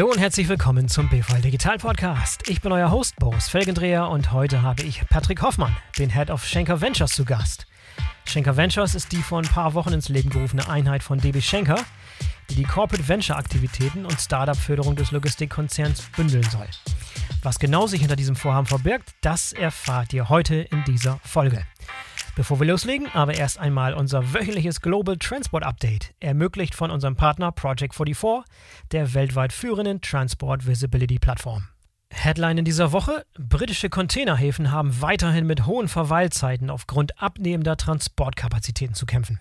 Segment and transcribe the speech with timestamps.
[0.00, 2.48] Hallo und herzlich willkommen zum BVL Digital Podcast.
[2.48, 6.42] Ich bin euer Host Boris Felgendreher und heute habe ich Patrick Hoffmann, den Head of
[6.42, 7.66] Schenker Ventures, zu Gast.
[8.24, 11.84] Schenker Ventures ist die vor ein paar Wochen ins Leben gerufene Einheit von DB Schenker,
[12.48, 16.68] die die Corporate Venture Aktivitäten und Startup-Förderung des Logistikkonzerns bündeln soll.
[17.42, 21.66] Was genau sich hinter diesem Vorhaben verbirgt, das erfahrt ihr heute in dieser Folge.
[22.40, 27.52] Bevor wir loslegen, aber erst einmal unser wöchentliches Global Transport Update, ermöglicht von unserem Partner
[27.52, 28.50] Project 44,
[28.92, 31.68] der weltweit führenden Transport Visibility Plattform.
[32.08, 39.04] Headline in dieser Woche: Britische Containerhäfen haben weiterhin mit hohen Verweilzeiten aufgrund abnehmender Transportkapazitäten zu
[39.04, 39.38] kämpfen.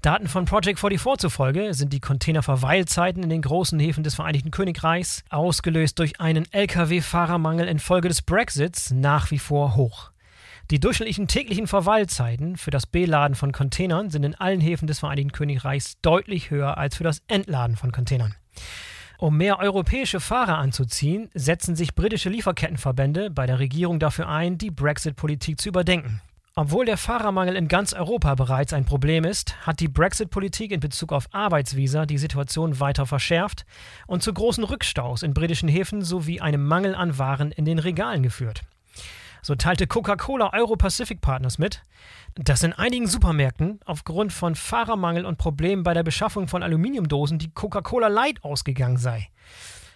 [0.00, 5.24] Daten von Project 44 zufolge sind die Containerverweilzeiten in den großen Häfen des Vereinigten Königreichs,
[5.28, 10.11] ausgelöst durch einen Lkw-Fahrermangel infolge des Brexits, nach wie vor hoch.
[10.70, 15.32] Die durchschnittlichen täglichen Verweilzeiten für das Beladen von Containern sind in allen Häfen des Vereinigten
[15.32, 18.34] Königreichs deutlich höher als für das Entladen von Containern.
[19.18, 24.70] Um mehr europäische Fahrer anzuziehen, setzen sich britische Lieferkettenverbände bei der Regierung dafür ein, die
[24.70, 26.20] Brexit-Politik zu überdenken.
[26.54, 31.12] Obwohl der Fahrermangel in ganz Europa bereits ein Problem ist, hat die Brexit-Politik in Bezug
[31.12, 33.64] auf Arbeitsvisa die Situation weiter verschärft
[34.06, 38.22] und zu großen Rückstaus in britischen Häfen sowie einem Mangel an Waren in den Regalen
[38.22, 38.62] geführt.
[39.44, 41.82] So teilte Coca-Cola Euro-Pacific Partners mit,
[42.36, 47.50] dass in einigen Supermärkten aufgrund von Fahrermangel und Problemen bei der Beschaffung von Aluminiumdosen die
[47.50, 49.30] Coca-Cola Light ausgegangen sei.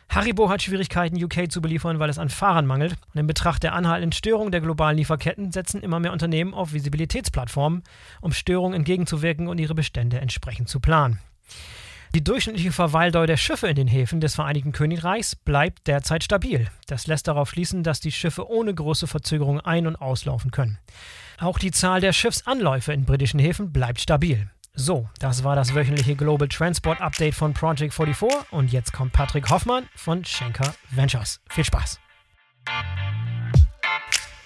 [0.08, 2.96] Haribo hat Schwierigkeiten, UK zu beliefern, weil es an Fahrern mangelt.
[3.14, 7.84] Und in Betracht der anhaltenden Störung der globalen Lieferketten setzen immer mehr Unternehmen auf Visibilitätsplattformen,
[8.20, 11.20] um Störungen entgegenzuwirken und ihre Bestände entsprechend zu planen.
[12.14, 16.68] Die durchschnittliche Verweildauer der Schiffe in den Häfen des Vereinigten Königreichs bleibt derzeit stabil.
[16.86, 20.78] Das lässt darauf schließen, dass die Schiffe ohne große Verzögerung ein- und auslaufen können.
[21.38, 24.48] Auch die Zahl der Schiffsanläufe in britischen Häfen bleibt stabil.
[24.74, 29.48] So, das war das wöchentliche Global Transport Update von Project 44 und jetzt kommt Patrick
[29.50, 31.40] Hoffmann von Schenker Ventures.
[31.48, 31.98] Viel Spaß!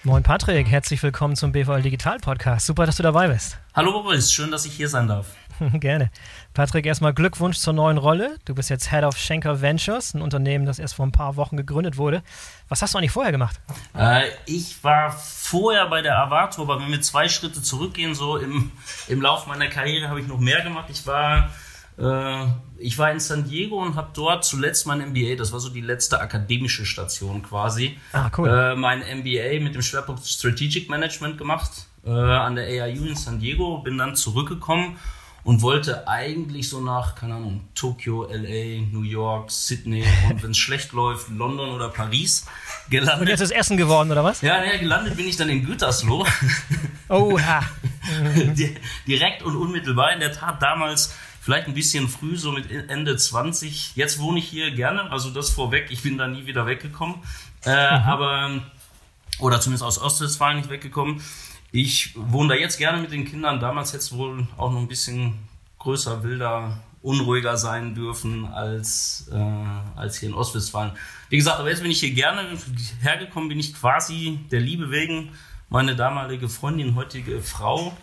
[0.03, 2.65] Moin Patrick, herzlich willkommen zum BVL Digital Podcast.
[2.65, 3.59] Super, dass du dabei bist.
[3.75, 5.27] Hallo Boris, schön, dass ich hier sein darf.
[5.73, 6.09] Gerne.
[6.53, 8.37] Patrick, erstmal Glückwunsch zur neuen Rolle.
[8.45, 11.57] Du bist jetzt Head of Schenker Ventures, ein Unternehmen, das erst vor ein paar Wochen
[11.57, 12.23] gegründet wurde.
[12.69, 13.59] Was hast du eigentlich vorher gemacht?
[13.95, 18.71] Äh, ich war vorher bei der Avato, aber wenn wir zwei Schritte zurückgehen, so im,
[19.07, 20.89] im Laufe meiner Karriere habe ich noch mehr gemacht.
[20.89, 21.51] Ich war,
[21.99, 22.45] äh,
[22.77, 25.81] ich war in San Diego und habe dort zuletzt mein MBA, das war so die
[25.81, 28.49] letzte akademische Station quasi, ah, cool.
[28.49, 31.71] äh, mein MBA mit dem Schwerpunkt Strategic Management gemacht
[32.03, 34.97] äh, an der AIU in San Diego, bin dann zurückgekommen
[35.43, 40.57] und wollte eigentlich so nach, keine Ahnung, Tokio, LA, New York, Sydney und wenn es
[40.59, 42.45] schlecht läuft, London oder Paris
[42.89, 43.21] gelandet.
[43.21, 44.41] Und jetzt ist Essen geworden, oder was?
[44.41, 46.25] Ja, naja, gelandet bin ich dann in Gütersloh.
[47.09, 47.61] Oha.
[49.07, 50.13] Direkt und unmittelbar.
[50.13, 53.95] In der Tat damals vielleicht ein bisschen früh, so mit Ende 20.
[53.95, 57.15] Jetzt wohne ich hier gerne, also das vorweg, ich bin da nie wieder weggekommen.
[57.65, 58.03] Äh, mhm.
[58.03, 58.61] Aber,
[59.39, 61.21] oder zumindest aus Ostwestfalen nicht weggekommen.
[61.71, 63.59] Ich wohne da jetzt gerne mit den Kindern.
[63.59, 65.35] Damals hätte es wohl auch noch ein bisschen
[65.79, 70.91] größer, wilder, unruhiger sein dürfen als, äh, als hier in Ostwestfalen.
[71.29, 72.57] Wie gesagt, aber jetzt bin ich hier gerne
[73.01, 75.31] hergekommen, bin ich quasi der Liebe wegen.
[75.69, 77.95] Meine damalige Freundin, heutige Frau,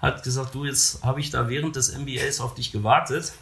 [0.00, 3.32] hat gesagt, du, jetzt habe ich da während des MBAs auf dich gewartet.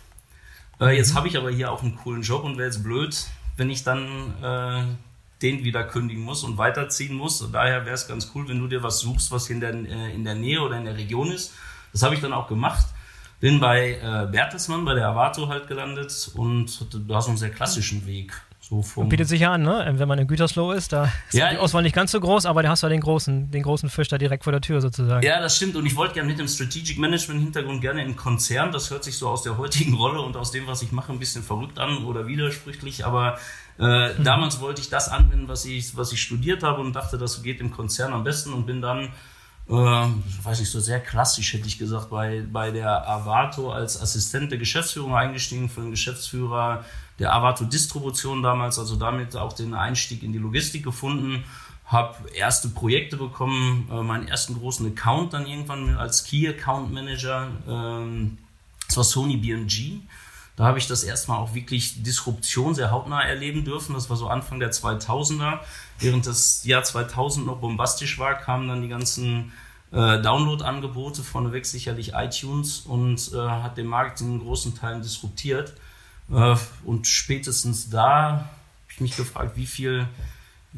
[0.80, 3.26] Äh, jetzt habe ich aber hier auch einen coolen Job und wäre jetzt blöd,
[3.58, 4.84] wenn ich dann äh,
[5.43, 7.41] den wieder kündigen muss und weiterziehen muss.
[7.43, 9.75] Und daher wäre es ganz cool, wenn du dir was suchst, was hier in der,
[9.75, 11.54] äh, in der Nähe oder in der Region ist.
[11.93, 12.87] Das habe ich dann auch gemacht.
[13.41, 18.04] Bin bei äh, Bertelsmann, bei der Avato halt gelandet und du hast einen sehr klassischen
[18.06, 18.32] Weg.
[18.69, 19.94] So vom bietet sich ja an, ne?
[19.94, 22.62] wenn man in Gütersloh ist, da ist ja, die Auswahl nicht ganz so groß, aber
[22.62, 25.25] da hast du ja den großen, den großen Fisch da direkt vor der Tür sozusagen.
[25.25, 28.70] Ja, das stimmt und ich wollte gerne mit dem Strategic Management Hintergrund gerne in Konzern,
[28.70, 31.19] das hört sich so aus der heutigen Rolle und aus dem, was ich mache, ein
[31.19, 33.38] bisschen verrückt an oder widersprüchlich, aber
[33.78, 34.22] äh.
[34.22, 37.60] Damals wollte ich das anwenden, was ich, was ich studiert habe und dachte, das geht
[37.60, 39.10] im Konzern am besten und bin dann,
[39.69, 44.50] äh, weiß ich so sehr klassisch hätte ich gesagt, bei, bei der Avato als Assistent
[44.50, 46.84] der Geschäftsführung eingestiegen, für den Geschäftsführer
[47.19, 51.44] der Avato Distribution damals, also damit auch den Einstieg in die Logistik gefunden
[51.88, 57.48] habe erste Projekte bekommen, äh, meinen ersten großen Account dann irgendwann als Key Account Manager.
[57.66, 58.38] Ähm,
[58.86, 60.00] das war Sony BMG.
[60.58, 63.94] Da habe ich das erstmal auch wirklich Disruption sehr hautnah erleben dürfen.
[63.94, 65.60] Das war so Anfang der 2000er.
[66.00, 69.52] Während das Jahr 2000 noch bombastisch war, kamen dann die ganzen
[69.93, 75.75] äh, Download-Angebote, vorneweg sicherlich iTunes und äh, hat den Markt in großen Teilen disruptiert.
[76.28, 78.49] Äh, und spätestens da habe
[78.90, 80.08] ich mich gefragt, wie viel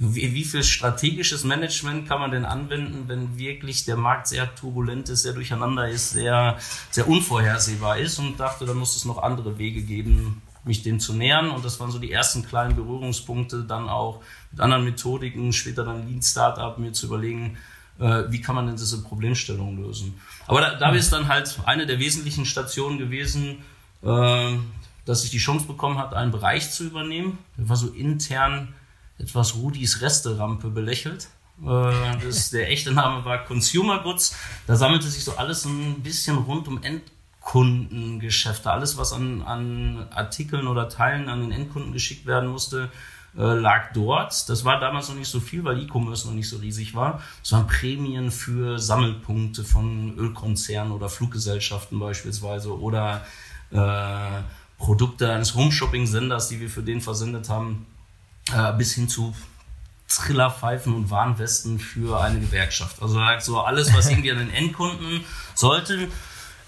[0.03, 5.11] wie, wie viel strategisches Management kann man denn anwenden, wenn wirklich der Markt sehr turbulent
[5.11, 6.57] ist, sehr durcheinander ist, sehr,
[6.91, 11.13] sehr unvorhersehbar ist und dachte, da muss es noch andere Wege geben, mich dem zu
[11.13, 11.51] nähern.
[11.51, 16.09] Und das waren so die ersten kleinen Berührungspunkte, dann auch mit anderen Methodiken, später dann
[16.09, 17.59] Lean Startup, mir zu überlegen,
[17.99, 20.19] äh, wie kann man denn diese Problemstellung lösen.
[20.47, 23.59] Aber da, da ist dann halt eine der wesentlichen Stationen gewesen,
[24.03, 24.53] äh,
[25.05, 27.37] dass ich die Chance bekommen habe, einen Bereich zu übernehmen.
[27.59, 28.75] Der war so intern
[29.21, 31.29] etwas Rudis Resterampe belächelt.
[31.63, 34.35] Äh, das, der echte Name war Consumer Goods.
[34.67, 38.71] Da sammelte sich so alles ein bisschen rund um Endkundengeschäfte.
[38.71, 42.91] Alles, was an, an Artikeln oder Teilen an den Endkunden geschickt werden musste,
[43.37, 44.49] äh, lag dort.
[44.49, 47.23] Das war damals noch nicht so viel, weil E-Commerce noch nicht so riesig war.
[47.43, 53.25] Das waren Prämien für Sammelpunkte von Ölkonzernen oder Fluggesellschaften beispielsweise oder
[53.71, 54.43] äh,
[54.79, 57.87] Produkte eines Home-Shopping-Senders, die wir für den versendet haben,
[58.53, 59.35] äh, bis hin zu
[60.09, 63.01] Trillerpfeifen und Warnwesten für eine Gewerkschaft.
[63.01, 66.09] Also so alles, was irgendwie an den Endkunden sollte.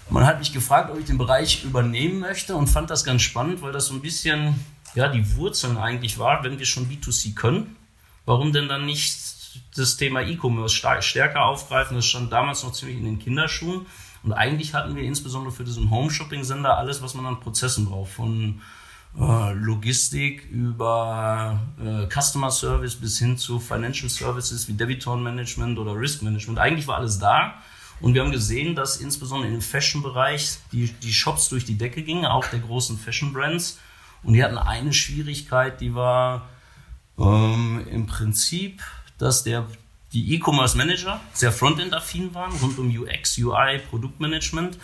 [0.09, 3.61] Man hat mich gefragt, ob ich den Bereich übernehmen möchte und fand das ganz spannend,
[3.61, 4.63] weil das so ein bisschen
[4.95, 7.75] ja, die Wurzeln eigentlich war, wenn wir schon B2C können.
[8.25, 9.17] Warum denn dann nicht
[9.75, 11.95] das Thema E-Commerce stärker aufgreifen?
[11.95, 13.85] Das stand damals noch ziemlich in den Kinderschuhen.
[14.23, 18.11] Und eigentlich hatten wir insbesondere für diesen Home-Shopping-Sender alles, was man an Prozessen braucht.
[18.11, 18.61] Von
[19.15, 26.59] Logistik über äh, Customer Service bis hin zu Financial Services wie Debitorenmanagement oder Risk Management.
[26.59, 27.55] Eigentlich war alles da.
[27.99, 32.25] Und wir haben gesehen, dass insbesondere im Fashion-Bereich die, die Shops durch die Decke gingen,
[32.25, 33.79] auch der großen Fashion-Brands.
[34.23, 36.49] Und die hatten eine Schwierigkeit, die war
[37.19, 38.81] ähm, im Prinzip,
[39.19, 39.67] dass der,
[40.11, 44.77] die E-Commerce Manager sehr Frontend-affin waren, rund um UX, UI, Produktmanagement.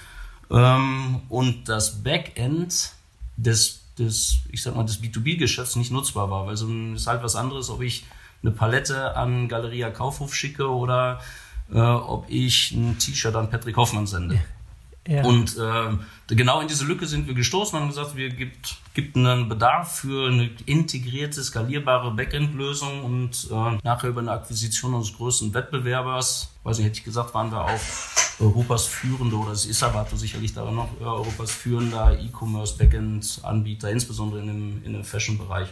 [0.52, 2.94] Ähm, und das Backend
[3.38, 6.48] des des, ich sag mal, des B2B-Geschäfts nicht nutzbar war.
[6.48, 8.06] Weil so ist halt was anderes, ob ich
[8.42, 11.20] eine Palette an Galeria Kaufhof schicke oder
[11.72, 14.42] äh, ob ich ein T-Shirt an Patrick Hoffmann sende.
[15.08, 15.24] Ja.
[15.24, 19.16] Und äh, genau in diese Lücke sind wir gestoßen und haben gesagt, wir gibt, gibt
[19.16, 25.54] einen Bedarf für eine integrierte, skalierbare Backend-Lösung und äh, nachher über eine Akquisition unseres größten
[25.54, 27.80] Wettbewerbers, weiß nicht, hätte ich gesagt, waren wir auch
[28.40, 34.42] Europas führende, oder es ist Avato sicherlich daran noch, äh, Europas führender E-Commerce Backend-Anbieter, insbesondere
[34.42, 35.70] in dem, in dem Fashion-Bereich.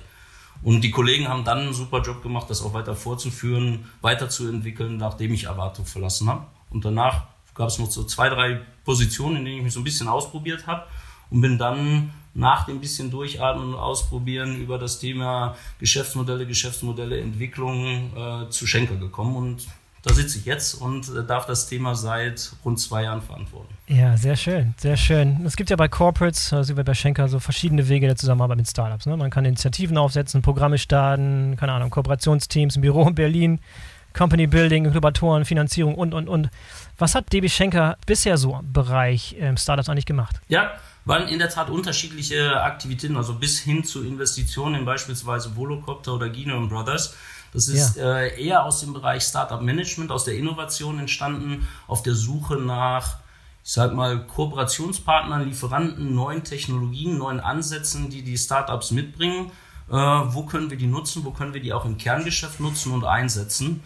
[0.64, 5.34] Und die Kollegen haben dann einen super Job gemacht, das auch weiter vorzuführen, weiterzuentwickeln, nachdem
[5.34, 6.48] ich Avato verlassen habe.
[6.72, 7.28] Und danach
[7.58, 10.68] gab es noch so zwei, drei Positionen, in denen ich mich so ein bisschen ausprobiert
[10.68, 10.84] habe
[11.30, 18.16] und bin dann nach dem bisschen Durchatmen und Ausprobieren über das Thema Geschäftsmodelle, Geschäftsmodelle, Entwicklung
[18.16, 19.68] äh, zu Schenker gekommen und
[20.04, 23.74] da sitze ich jetzt und äh, darf das Thema seit rund zwei Jahren verantworten.
[23.88, 25.44] Ja, sehr schön, sehr schön.
[25.46, 29.08] Es gibt ja bei Corporates, also bei Schenker, so verschiedene Wege der Zusammenarbeit mit Startups.
[29.08, 29.18] Ne?
[29.18, 33.60] Man kann Initiativen aufsetzen, Programme starten, keine Ahnung, Kooperationsteams, ein Büro in Berlin,
[34.18, 36.50] Company Building, Inkubatoren, Finanzierung und, und, und.
[36.98, 40.42] Was hat DB Schenker bisher so im Bereich ähm, Startups eigentlich gemacht?
[40.48, 40.72] Ja,
[41.06, 46.30] waren in der Tat unterschiedliche Aktivitäten, also bis hin zu Investitionen in beispielsweise Volocopter oder
[46.30, 47.16] Gino Brothers.
[47.54, 48.18] Das ist ja.
[48.18, 53.18] äh, eher aus dem Bereich Startup Management, aus der Innovation entstanden, auf der Suche nach,
[53.64, 59.52] ich sag mal, Kooperationspartnern, Lieferanten, neuen Technologien, neuen Ansätzen, die die Startups mitbringen.
[59.90, 61.24] Äh, wo können wir die nutzen?
[61.24, 63.82] Wo können wir die auch im Kerngeschäft nutzen und einsetzen?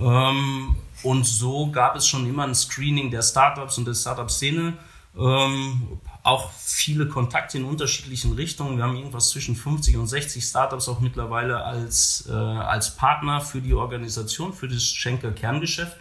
[0.00, 4.74] Ähm, und so gab es schon immer ein Screening der Startups und der Startup-Szene.
[5.16, 8.76] Ähm, auch viele Kontakte in unterschiedlichen Richtungen.
[8.76, 13.60] Wir haben irgendwas zwischen 50 und 60 Startups auch mittlerweile als, äh, als Partner für
[13.60, 15.96] die Organisation, für das Schenker Kerngeschäft.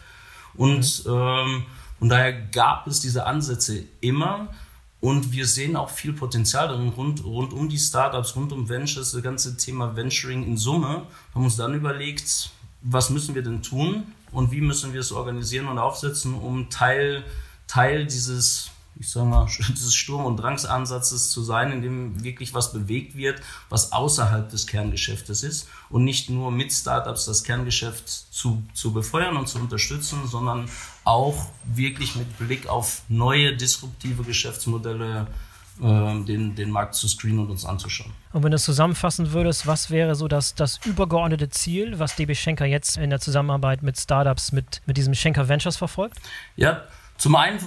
[0.55, 1.11] Und, mhm.
[1.11, 1.65] ähm,
[1.99, 4.49] und daher gab es diese Ansätze immer.
[4.99, 9.11] Und wir sehen auch viel Potenzial darin rund, rund um die Startups, rund um Ventures,
[9.11, 11.03] das ganze Thema Venturing in Summe.
[11.35, 12.49] Haben uns dann überlegt,
[12.85, 17.23] was müssen wir denn tun und wie müssen wir es organisieren und aufsetzen, um Teil,
[17.67, 22.71] Teil dieses ich sag mal, dieses Sturm- und Drangsansatzes zu sein, in dem wirklich was
[22.71, 28.63] bewegt wird, was außerhalb des Kerngeschäftes ist und nicht nur mit Startups das Kerngeschäft zu,
[28.73, 30.69] zu befeuern und zu unterstützen, sondern
[31.03, 35.27] auch wirklich mit Blick auf neue disruptive Geschäftsmodelle
[35.77, 38.11] den, den Markt zu screenen und uns anzuschauen.
[38.31, 42.33] Und wenn du es zusammenfassen würdest, was wäre so das, das übergeordnete Ziel, was DB
[42.33, 46.17] Schenker jetzt in der Zusammenarbeit mit Startups, mit, mit diesem Schenker Ventures verfolgt?
[46.55, 46.83] Ja,
[47.17, 47.59] zum einen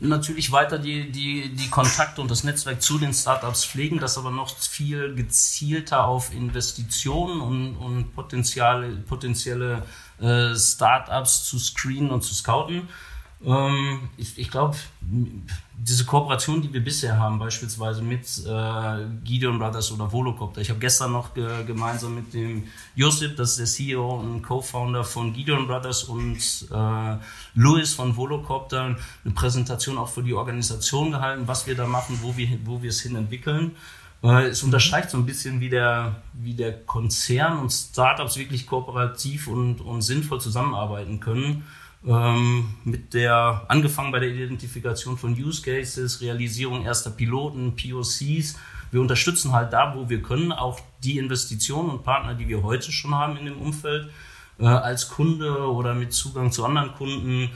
[0.00, 4.30] natürlich weiter die, die, die Kontakte und das Netzwerk zu den Startups pflegen, das aber
[4.30, 9.82] noch viel gezielter auf Investitionen und, und potenzielle, potenzielle
[10.20, 12.88] äh, Startups zu screenen und zu scouten.
[13.44, 14.76] Ähm, ich ich glaube,
[15.76, 20.60] diese Kooperation, die wir bisher haben, beispielsweise mit äh, Gideon Brothers oder Volocopter.
[20.60, 22.64] Ich habe gestern noch ge gemeinsam mit dem
[22.94, 26.38] Josip, das ist der CEO und Co-Founder von Gideon Brothers und
[26.70, 27.16] äh,
[27.54, 32.36] Louis von Volocopter, eine Präsentation auch für die Organisation gehalten, was wir da machen, wo
[32.36, 33.72] wir, wo wir es hin entwickeln.
[34.22, 39.48] Äh, es unterstreicht so ein bisschen, wie der, wie der Konzern und Startups wirklich kooperativ
[39.48, 41.64] und, und sinnvoll zusammenarbeiten können.
[42.06, 48.56] Ähm, mit der, angefangen bei der Identifikation von Use Cases, Realisierung erster Piloten, POCs.
[48.90, 52.92] Wir unterstützen halt da, wo wir können, auch die Investitionen und Partner, die wir heute
[52.92, 54.10] schon haben in dem Umfeld,
[54.58, 57.50] äh, als Kunde oder mit Zugang zu anderen Kunden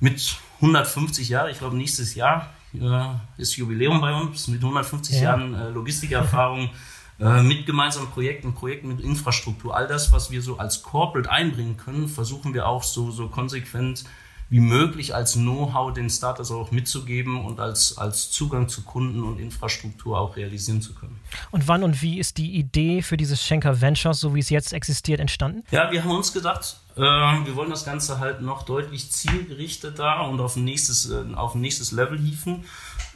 [0.00, 5.22] mit 150 Jahren, ich glaube nächstes Jahr äh, ist Jubiläum bei uns, mit 150 ja.
[5.22, 6.70] Jahren äh, Logistikerfahrung,
[7.18, 12.08] mit gemeinsamen Projekten, Projekten mit Infrastruktur, all das, was wir so als Corporate einbringen können,
[12.08, 14.04] versuchen wir auch so, so konsequent
[14.52, 19.40] wie möglich als Know-how den Startups auch mitzugeben und als, als Zugang zu Kunden und
[19.40, 21.18] Infrastruktur auch realisieren zu können.
[21.50, 24.74] Und wann und wie ist die Idee für dieses Schenker Ventures, so wie es jetzt
[24.74, 25.64] existiert, entstanden?
[25.70, 30.38] Ja, wir haben uns gedacht, äh, wir wollen das Ganze halt noch deutlich zielgerichteter und
[30.38, 32.66] auf ein nächstes, äh, auf ein nächstes Level hieven.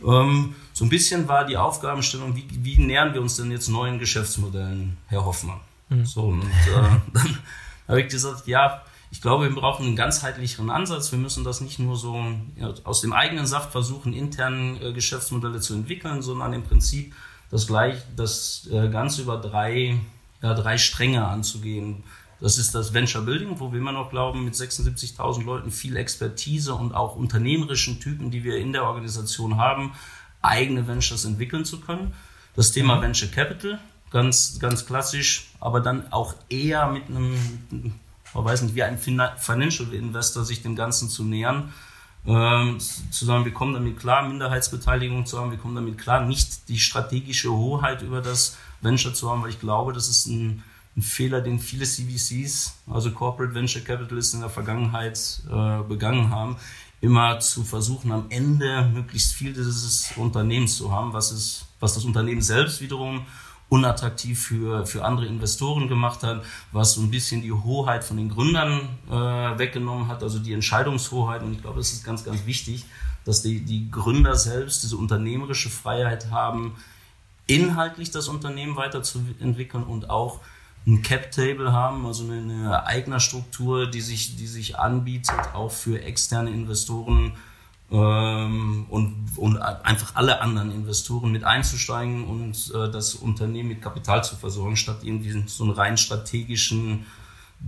[0.03, 3.99] Ähm, so ein bisschen war die Aufgabenstellung, wie, wie nähern wir uns denn jetzt neuen
[3.99, 5.61] Geschäftsmodellen, Herr Hoffmann?
[5.91, 6.07] Mhm.
[6.07, 6.47] So, und äh,
[7.13, 7.39] dann
[7.89, 8.81] habe ich gesagt, ja,
[9.17, 11.11] ich glaube, wir brauchen einen ganzheitlicheren Ansatz.
[11.11, 12.23] Wir müssen das nicht nur so
[12.85, 17.15] aus dem eigenen Saft versuchen, intern äh, Geschäftsmodelle zu entwickeln, sondern im Prinzip
[17.51, 19.99] das gleich, das äh, Ganze über drei,
[20.43, 22.05] ja, drei Stränge anzugehen.
[22.41, 26.75] Das ist das Venture Building, wo wir immer noch glauben, mit 76.000 Leuten viel Expertise
[26.75, 29.95] und auch unternehmerischen Typen, die wir in der Organisation haben,
[30.43, 32.13] eigene Ventures entwickeln zu können.
[32.55, 33.05] Das Thema mhm.
[33.05, 33.79] Venture Capital,
[34.11, 37.95] ganz, ganz klassisch, aber dann auch eher mit einem
[38.35, 41.73] man weiß nicht, wie ein Financial Investor sich dem Ganzen zu nähern.
[42.27, 46.69] Ähm, zu sagen, wir kommen damit klar, Minderheitsbeteiligung zu haben, wir kommen damit klar, nicht
[46.69, 50.65] die strategische Hoheit über das Venture zu haben, weil ich glaube, das ist ein,
[50.97, 56.57] ein Fehler, den viele CVCs, also Corporate Venture Capitalists in der Vergangenheit äh, begangen haben,
[57.01, 62.05] immer zu versuchen, am Ende möglichst viel dieses Unternehmens zu haben, was, es, was das
[62.05, 63.25] Unternehmen selbst wiederum
[63.69, 68.29] unattraktiv für, für andere Investoren gemacht hat, was so ein bisschen die Hoheit von den
[68.29, 69.13] Gründern äh,
[69.59, 71.43] weggenommen hat, also die Entscheidungshoheit.
[71.43, 72.85] Und ich glaube, es ist ganz, ganz wichtig,
[73.25, 76.77] dass die, die Gründer selbst diese unternehmerische Freiheit haben,
[77.49, 80.41] inhaltlich das Unternehmen weiterzuentwickeln und auch
[80.87, 86.01] ein Cap-Table haben, also eine, eine eigene Struktur, die sich, die sich anbietet, auch für
[86.01, 87.33] externe Investoren
[87.91, 94.25] ähm, und, und einfach alle anderen Investoren mit einzusteigen und äh, das Unternehmen mit Kapital
[94.25, 97.07] zu versorgen, statt irgendwie so einen rein strategischen,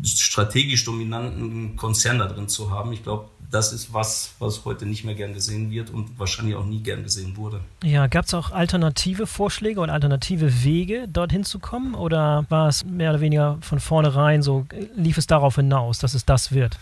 [0.02, 2.92] strategisch dominanten Konzern da drin zu haben.
[2.92, 6.66] Ich glaube, das ist was, was heute nicht mehr gern gesehen wird und wahrscheinlich auch
[6.66, 7.60] nie gern gesehen wurde.
[7.82, 11.94] Ja, gab es auch alternative Vorschläge und alternative Wege, dorthin zu kommen?
[11.94, 16.26] Oder war es mehr oder weniger von vornherein so, lief es darauf hinaus, dass es
[16.26, 16.78] das wird?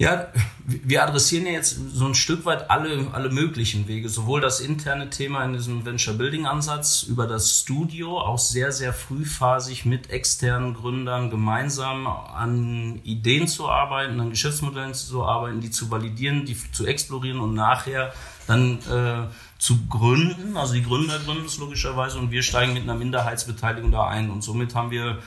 [0.00, 0.28] Ja,
[0.64, 4.08] wir adressieren ja jetzt so ein Stück weit alle, alle möglichen Wege.
[4.08, 8.94] Sowohl das interne Thema in diesem Venture Building Ansatz über das Studio, auch sehr, sehr
[8.94, 15.90] frühphasig mit externen Gründern gemeinsam an Ideen zu arbeiten, an Geschäftsmodellen zu arbeiten, die zu
[15.90, 18.14] validieren, die zu explorieren und nachher
[18.46, 19.28] dann äh,
[19.58, 20.56] zu gründen.
[20.56, 24.30] Also die Gründer gründen es logischerweise und wir steigen mit einer Minderheitsbeteiligung da ein.
[24.30, 25.18] Und somit haben wir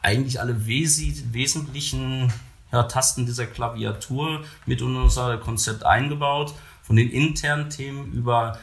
[0.00, 0.98] eigentlich alle wes
[1.34, 2.32] wesentlichen
[2.72, 6.54] ja, Tasten dieser Klaviatur mit in unser Konzept eingebaut.
[6.82, 8.58] Von den internen Themen über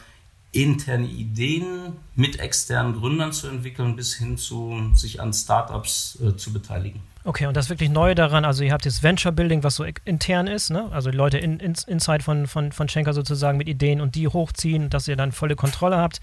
[0.52, 6.52] interne Ideen mit externen Gründern zu entwickeln, bis hin zu sich an Startups äh, zu
[6.52, 7.00] beteiligen.
[7.22, 10.46] Okay, und das wirklich Neue daran, also ihr habt jetzt Venture Building, was so intern
[10.46, 10.88] ist, ne?
[10.90, 14.26] also die Leute in, in, inside von, von, von Schenker sozusagen mit Ideen und die
[14.26, 16.20] hochziehen, dass ihr dann volle Kontrolle habt.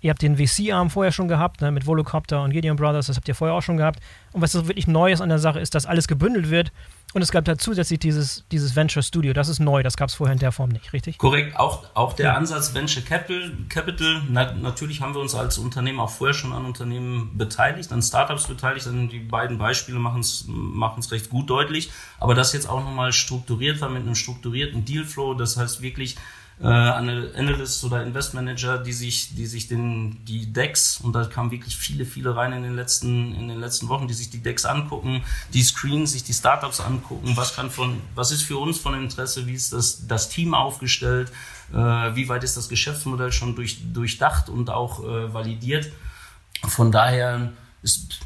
[0.00, 3.26] Ihr habt den VC-Arm vorher schon gehabt, ne, mit Volocopter und Gideon Brothers, das habt
[3.28, 4.00] ihr vorher auch schon gehabt.
[4.32, 6.72] Und was so wirklich Neues an der Sache ist, dass alles gebündelt wird.
[7.14, 9.32] Und es gab da zusätzlich dieses, dieses Venture Studio.
[9.32, 11.16] Das ist neu, das gab es vorher in der Form nicht, richtig?
[11.16, 12.34] Korrekt, auch, auch der ja.
[12.34, 13.52] Ansatz Venture Capital.
[13.70, 18.02] Capital na, natürlich haben wir uns als Unternehmen auch vorher schon an Unternehmen beteiligt, an
[18.02, 18.86] Startups beteiligt.
[18.86, 21.90] Und die beiden Beispiele machen es recht gut deutlich.
[22.20, 26.16] Aber das jetzt auch nochmal strukturiert war mit einem strukturierten Dealflow, das heißt wirklich
[26.60, 31.76] äh, Analysts oder Investmanager, die sich, die sich den, die Decks, und da kamen wirklich
[31.76, 35.22] viele, viele rein in den letzten, in den letzten Wochen, die sich die Decks angucken,
[35.52, 39.46] die Screens, sich die Startups angucken, was kann von, was ist für uns von Interesse,
[39.46, 41.30] wie ist das, das Team aufgestellt,
[41.72, 45.92] äh, wie weit ist das Geschäftsmodell schon durch, durchdacht und auch äh, validiert.
[46.66, 48.18] Von daher ist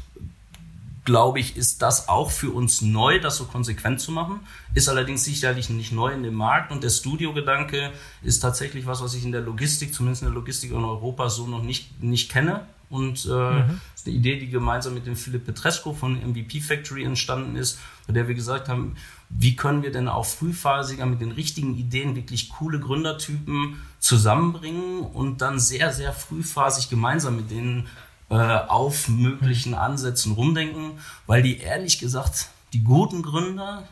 [1.05, 4.39] glaube ich, ist das auch für uns neu, das so konsequent zu machen.
[4.73, 7.91] Ist allerdings sicherlich nicht neu in dem Markt und der Studio-Gedanke
[8.21, 11.47] ist tatsächlich was, was ich in der Logistik, zumindest in der Logistik in Europa, so
[11.47, 12.65] noch nicht, nicht kenne.
[12.89, 13.81] Und äh, mhm.
[13.95, 18.13] ist eine Idee, die gemeinsam mit dem Philipp Petresco von MVP Factory entstanden ist, bei
[18.13, 18.95] der wir gesagt haben,
[19.29, 25.41] wie können wir denn auch frühphasiger mit den richtigen Ideen wirklich coole Gründertypen zusammenbringen und
[25.41, 27.87] dann sehr, sehr frühphasig gemeinsam mit denen
[28.33, 30.93] äh, auf möglichen Ansätzen rumdenken,
[31.27, 33.83] weil die ehrlich gesagt, die guten Gründer,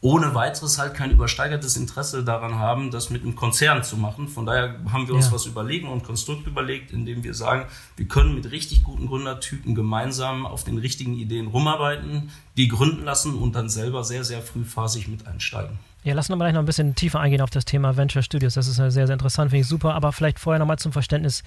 [0.00, 4.28] ohne weiteres halt kein übersteigertes Interesse daran haben, das mit einem Konzern zu machen.
[4.28, 5.32] Von daher haben wir uns ja.
[5.32, 7.66] was überlegen und Konstrukt überlegt, indem wir sagen,
[7.96, 13.34] wir können mit richtig guten Gründertypen gemeinsam auf den richtigen Ideen rumarbeiten, die gründen lassen
[13.34, 15.78] und dann selber sehr, sehr frühphasig mit einsteigen.
[16.04, 18.54] Ja, lassen wir gleich noch ein bisschen tiefer eingehen auf das Thema Venture Studios.
[18.54, 19.94] Das ist sehr, sehr interessant, finde ich super.
[19.94, 21.42] Aber vielleicht vorher nochmal zum Verständnis.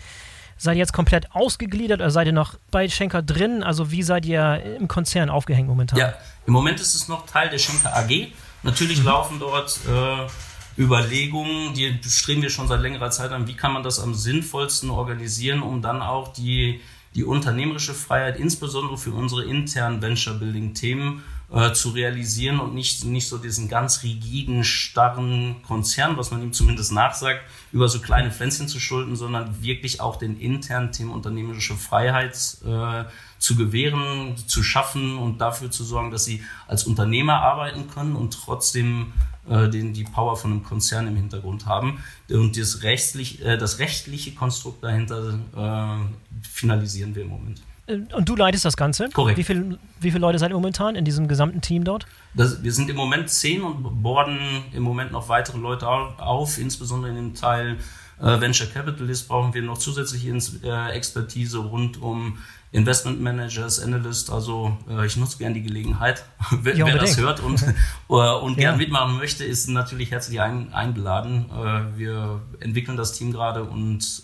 [0.61, 3.63] Seid ihr jetzt komplett ausgegliedert oder seid ihr noch bei Schenker drin?
[3.63, 5.97] Also wie seid ihr im Konzern aufgehängt momentan?
[5.97, 6.13] Ja,
[6.45, 8.27] im Moment ist es noch Teil der Schenker AG.
[8.63, 9.05] Natürlich mhm.
[9.05, 13.83] laufen dort äh, Überlegungen, die streben wir schon seit längerer Zeit an, wie kann man
[13.83, 16.81] das am sinnvollsten organisieren, um dann auch die,
[17.15, 23.37] die unternehmerische Freiheit, insbesondere für unsere internen Venture-Building-Themen, äh, zu realisieren und nicht, nicht so
[23.37, 27.41] diesen ganz rigiden, starren Konzern, was man ihm zumindest nachsagt,
[27.71, 33.05] über so kleine Pflänzchen zu schulden, sondern wirklich auch den internen Themen unternehmerische Freiheit äh,
[33.39, 38.33] zu gewähren, zu schaffen und dafür zu sorgen, dass sie als Unternehmer arbeiten können und
[38.33, 39.13] trotzdem
[39.49, 42.03] äh, den, die Power von einem Konzern im Hintergrund haben.
[42.29, 47.61] Und das, rechtlich, äh, das rechtliche Konstrukt dahinter äh, finalisieren wir im Moment.
[47.89, 49.09] Äh, und du leitest das Ganze?
[49.09, 49.37] Korrekt.
[49.37, 52.05] Wie, viel, wie viele Leute seid ihr momentan in diesem gesamten Team dort?
[52.33, 54.39] Das, wir sind im Moment zehn und borden
[54.73, 57.77] im Moment noch weitere Leute auf, insbesondere in dem Teil
[58.19, 62.37] äh, Venture Capitalist brauchen wir noch zusätzliche äh, Expertise rund um
[62.71, 66.23] Investment Managers, Analyst, also äh, ich nutze gerne die Gelegenheit.
[66.51, 67.63] wer, ja, wer das hört und,
[68.09, 68.77] äh, und gern ja.
[68.77, 71.49] mitmachen möchte, ist natürlich herzlich ein, eingeladen.
[71.49, 74.23] Äh, wir entwickeln das Team gerade und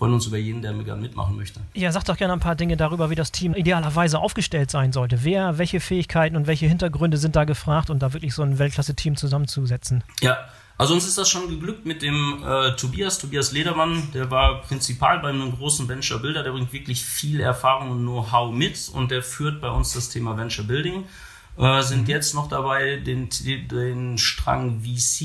[0.00, 1.60] freuen uns über jeden, der gerne mitmachen möchte.
[1.74, 5.24] Ja, sag doch gerne ein paar Dinge darüber, wie das Team idealerweise aufgestellt sein sollte.
[5.24, 9.16] Wer, welche Fähigkeiten und welche Hintergründe sind da gefragt, um da wirklich so ein Weltklasse-Team
[9.16, 10.02] zusammenzusetzen?
[10.22, 10.38] Ja,
[10.78, 15.18] also uns ist das schon geglückt mit dem äh, Tobias, Tobias Ledermann, der war Prinzipal
[15.18, 19.22] bei einem großen Venture Builder, der bringt wirklich viel Erfahrung und Know-how mit und der
[19.22, 21.04] führt bei uns das Thema Venture Building.
[21.58, 22.08] Äh, sind mhm.
[22.08, 23.28] jetzt noch dabei, den,
[23.70, 25.20] den Strang VC,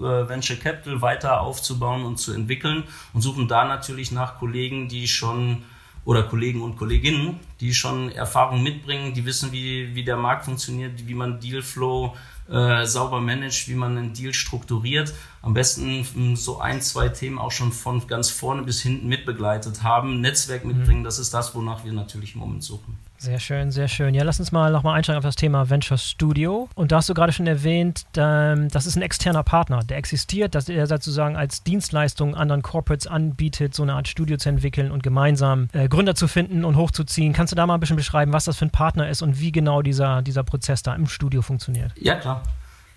[0.00, 5.06] äh, Venture Capital, weiter aufzubauen und zu entwickeln und suchen da natürlich nach Kollegen, die
[5.06, 5.62] schon
[6.04, 11.06] oder Kollegen und Kolleginnen, die schon Erfahrung mitbringen, die wissen, wie, wie der Markt funktioniert,
[11.06, 12.16] wie man Dealflow
[12.50, 15.14] äh, sauber managt, wie man einen Deal strukturiert.
[15.42, 19.82] Am besten hm, so ein, zwei Themen auch schon von ganz vorne bis hinten mitbegleitet
[19.82, 20.20] haben.
[20.20, 21.04] Netzwerk mitbringen, mhm.
[21.04, 22.98] das ist das, wonach wir natürlich im Moment suchen.
[23.20, 24.14] Sehr schön, sehr schön.
[24.14, 26.70] Ja, lass uns mal nochmal einsteigen auf das Thema Venture Studio.
[26.74, 30.70] Und da hast du gerade schon erwähnt, das ist ein externer Partner, der existiert, dass
[30.70, 35.68] er sozusagen als Dienstleistung anderen Corporates anbietet, so eine Art Studio zu entwickeln und gemeinsam
[35.74, 37.34] äh, Gründer zu finden und hochzuziehen.
[37.34, 39.52] Kannst du da mal ein bisschen beschreiben, was das für ein Partner ist und wie
[39.52, 41.92] genau dieser, dieser Prozess da im Studio funktioniert?
[41.96, 42.42] Ja, klar.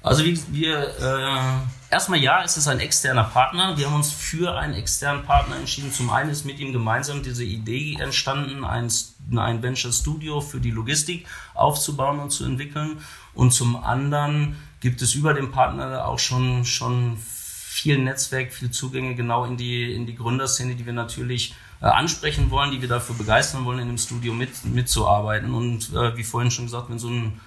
[0.04, 3.78] Also wir, wir äh, erstmal ja, es ist ein externer Partner.
[3.78, 5.94] Wir haben uns für einen externen Partner entschieden.
[5.94, 8.92] Zum einen ist mit ihm gemeinsam diese Idee entstanden, ein,
[9.36, 12.98] ein Venture Studio für die Logistik aufzubauen und zu entwickeln.
[13.34, 19.16] Und zum anderen gibt es über den Partner auch schon, schon viel Netzwerk, viel Zugänge
[19.16, 23.16] genau in die, in die Gründerszene, die wir natürlich äh, ansprechen wollen, die wir dafür
[23.16, 25.54] begeistern wollen, in dem Studio mit, mitzuarbeiten.
[25.54, 27.40] Und äh, wie vorhin schon gesagt, wenn so ein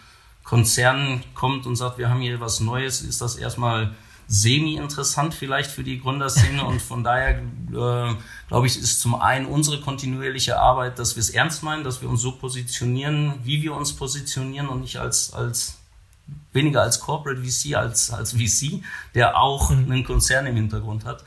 [0.45, 3.95] Konzern kommt und sagt, wir haben hier was Neues, ist das erstmal
[4.29, 8.15] semi-interessant vielleicht für die Gründerszene und von daher äh,
[8.49, 12.09] glaube ich, ist zum einen unsere kontinuierliche Arbeit, dass wir es ernst meinen, dass wir
[12.09, 15.79] uns so positionieren, wie wir uns positionieren und nicht als, als
[16.53, 18.83] weniger als Corporate VC, als, als VC,
[19.15, 19.93] der auch mhm.
[19.93, 21.25] einen Konzern im Hintergrund hat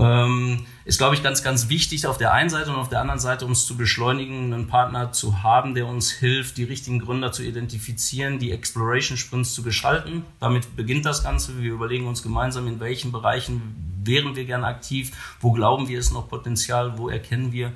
[0.00, 3.20] ähm, ist, glaube ich, ganz, ganz wichtig auf der einen Seite und auf der anderen
[3.20, 7.32] Seite, um es zu beschleunigen, einen Partner zu haben, der uns hilft, die richtigen Gründer
[7.32, 10.24] zu identifizieren, die Exploration Sprints zu gestalten.
[10.40, 11.60] Damit beginnt das Ganze.
[11.62, 16.12] Wir überlegen uns gemeinsam, in welchen Bereichen wären wir gern aktiv, wo glauben wir, ist
[16.12, 17.72] noch Potenzial, wo erkennen wir,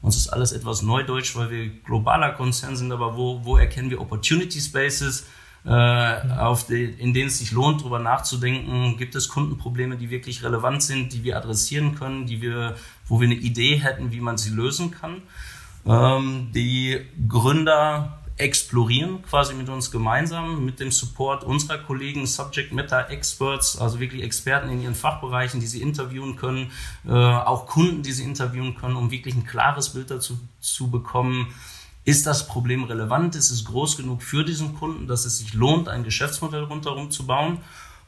[0.00, 4.00] uns ist alles etwas neudeutsch, weil wir globaler Konzern sind, aber wo, wo erkennen wir
[4.00, 5.26] Opportunity Spaces,
[5.70, 10.82] auf die, in denen es sich lohnt, darüber nachzudenken, gibt es Kundenprobleme, die wirklich relevant
[10.82, 12.76] sind, die wir adressieren können, die wir,
[13.06, 15.22] wo wir eine Idee hätten, wie man sie lösen kann.
[15.86, 23.10] Ähm, die Gründer explorieren quasi mit uns gemeinsam, mit dem Support unserer Kollegen, Subject Matter
[23.10, 26.70] Experts, also wirklich Experten in ihren Fachbereichen, die sie interviewen können,
[27.06, 31.48] äh, auch Kunden, die sie interviewen können, um wirklich ein klares Bild dazu zu bekommen,
[32.08, 33.34] ist das Problem relevant?
[33.34, 37.26] Ist es groß genug für diesen Kunden, dass es sich lohnt, ein Geschäftsmodell rundherum zu
[37.26, 37.58] bauen?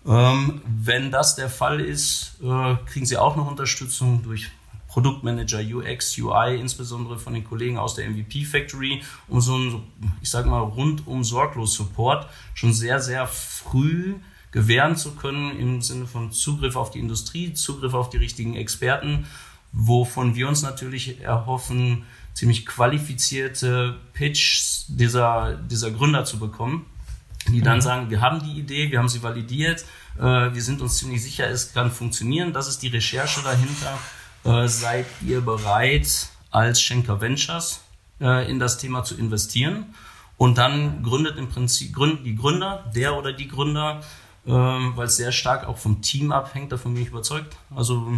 [0.07, 4.51] Ähm, wenn das der Fall ist, äh, kriegen Sie auch noch Unterstützung durch
[4.89, 9.83] Produktmanager, UX, UI, insbesondere von den Kollegen aus der MVP Factory, um so einen,
[10.23, 14.15] ich sage mal, rundum sorglos Support schon sehr, sehr früh
[14.51, 19.27] gewähren zu können im Sinne von Zugriff auf die Industrie, Zugriff auf die richtigen Experten,
[19.73, 26.87] wovon wir uns natürlich erhoffen, ziemlich qualifizierte Pitch dieser, dieser Gründer zu bekommen,
[27.49, 27.83] die dann mhm.
[27.83, 29.85] sagen, wir haben die Idee, wir haben sie validiert,
[30.19, 33.99] äh, wir sind uns ziemlich sicher, es kann funktionieren, das ist die Recherche dahinter.
[34.45, 37.81] Äh, seid ihr bereit, als Schenker Ventures
[38.21, 39.95] äh, in das Thema zu investieren?
[40.37, 44.01] Und dann gründet im Prinzip gründen die Gründer, der oder die Gründer,
[44.47, 47.57] ähm, weil es sehr stark auch vom Team abhängt, davon bin ich überzeugt.
[47.75, 48.11] Also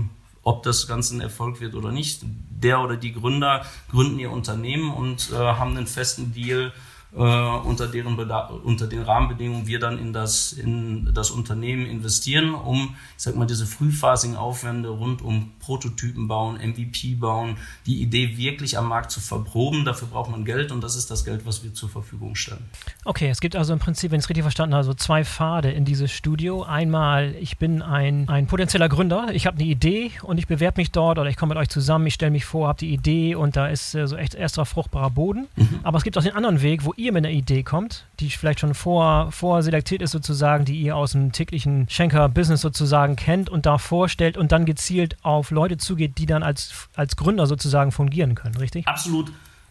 [0.42, 2.20] ob das Ganze ein Erfolg wird oder nicht.
[2.50, 6.72] Der oder die Gründer gründen ihr Unternehmen und äh, haben einen festen Deal
[7.14, 8.16] äh, unter, deren
[8.64, 13.46] unter den Rahmenbedingungen wir dann in das, in das Unternehmen investieren, um, ich sag mal,
[13.46, 19.20] diese frühphasigen Aufwände rund um Prototypen bauen, MVP bauen, die Idee wirklich am Markt zu
[19.20, 19.84] verproben.
[19.84, 22.64] Dafür braucht man Geld und das ist das Geld, was wir zur Verfügung stellen.
[23.04, 25.70] Okay, es gibt also im Prinzip, wenn ich es richtig verstanden habe, so zwei Pfade
[25.70, 26.62] in dieses Studio.
[26.62, 30.92] Einmal, ich bin ein, ein potenzieller Gründer, ich habe eine Idee und ich bewerbe mich
[30.92, 33.56] dort oder ich komme mit euch zusammen, ich stelle mich vor, habe die Idee und
[33.56, 35.46] da ist äh, so echt erster fruchtbarer Boden.
[35.56, 35.80] Mhm.
[35.82, 38.60] Aber es gibt auch den anderen Weg, wo ihr mit einer Idee kommt, die vielleicht
[38.60, 43.78] schon vor, vorselektiert ist sozusagen, die ihr aus dem täglichen Schenker-Business sozusagen kennt und da
[43.78, 48.56] vorstellt und dann gezielt auf Leute zugeht, die dann als, als Gründer sozusagen fungieren können,
[48.56, 48.86] richtig?
[48.86, 49.30] Absolut.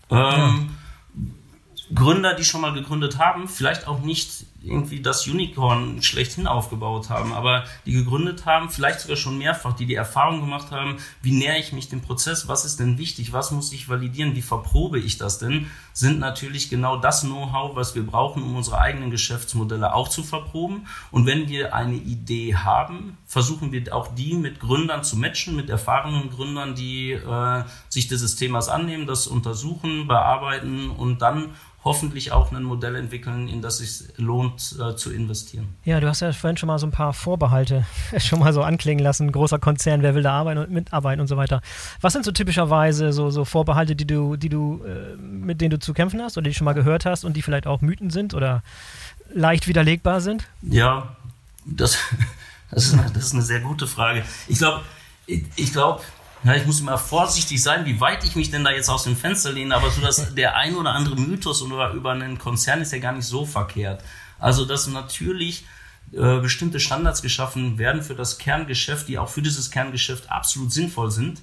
[0.10, 0.54] Ähm, ja.
[1.94, 7.34] Gründer, die schon mal gegründet haben, vielleicht auch nicht irgendwie das Unicorn schlechthin aufgebaut haben,
[7.34, 11.58] aber die gegründet haben, vielleicht sogar schon mehrfach, die die Erfahrung gemacht haben, wie nähere
[11.58, 15.18] ich mich dem Prozess, was ist denn wichtig, was muss ich validieren, wie verprobe ich
[15.18, 20.10] das denn, sind natürlich genau das Know-how, was wir brauchen, um unsere eigenen Geschäftsmodelle auch
[20.10, 20.88] zu verproben.
[21.10, 25.70] Und wenn wir eine Idee haben, versuchen wir auch die mit Gründern zu matchen, mit
[25.70, 31.52] erfahrenen Gründern, die äh, sich dieses Themas annehmen, das untersuchen, bearbeiten und dann
[31.84, 35.76] hoffentlich auch ein Modell entwickeln, in das es lohnt äh, zu investieren.
[35.84, 37.86] Ja, du hast ja vorhin schon mal so ein paar Vorbehalte
[38.18, 39.32] schon mal so anklingen lassen.
[39.32, 41.62] Großer Konzern, wer will da arbeiten und mitarbeiten und so weiter.
[42.02, 45.80] Was sind so typischerweise so, so Vorbehalte, die du, die du, äh, mit denen du
[45.80, 48.10] zu kämpfen hast oder die du schon mal gehört hast und die vielleicht auch Mythen
[48.10, 48.64] sind oder
[49.34, 50.48] leicht widerlegbar sind?
[50.62, 51.16] Ja,
[51.66, 51.98] das,
[52.72, 54.24] das, ist, eine, das ist eine sehr gute Frage.
[54.48, 54.82] Ich glaube,
[55.26, 56.02] ich, ich glaube,
[56.44, 59.16] ja, ich muss immer vorsichtig sein, wie weit ich mich denn da jetzt aus dem
[59.16, 63.00] Fenster lehne, aber so dass der ein oder andere Mythos über einen Konzern ist ja
[63.00, 64.04] gar nicht so verkehrt.
[64.42, 65.66] Also, dass natürlich
[66.12, 71.12] äh, bestimmte Standards geschaffen werden für das Kerngeschäft, die auch für dieses Kerngeschäft absolut sinnvoll
[71.12, 71.42] sind,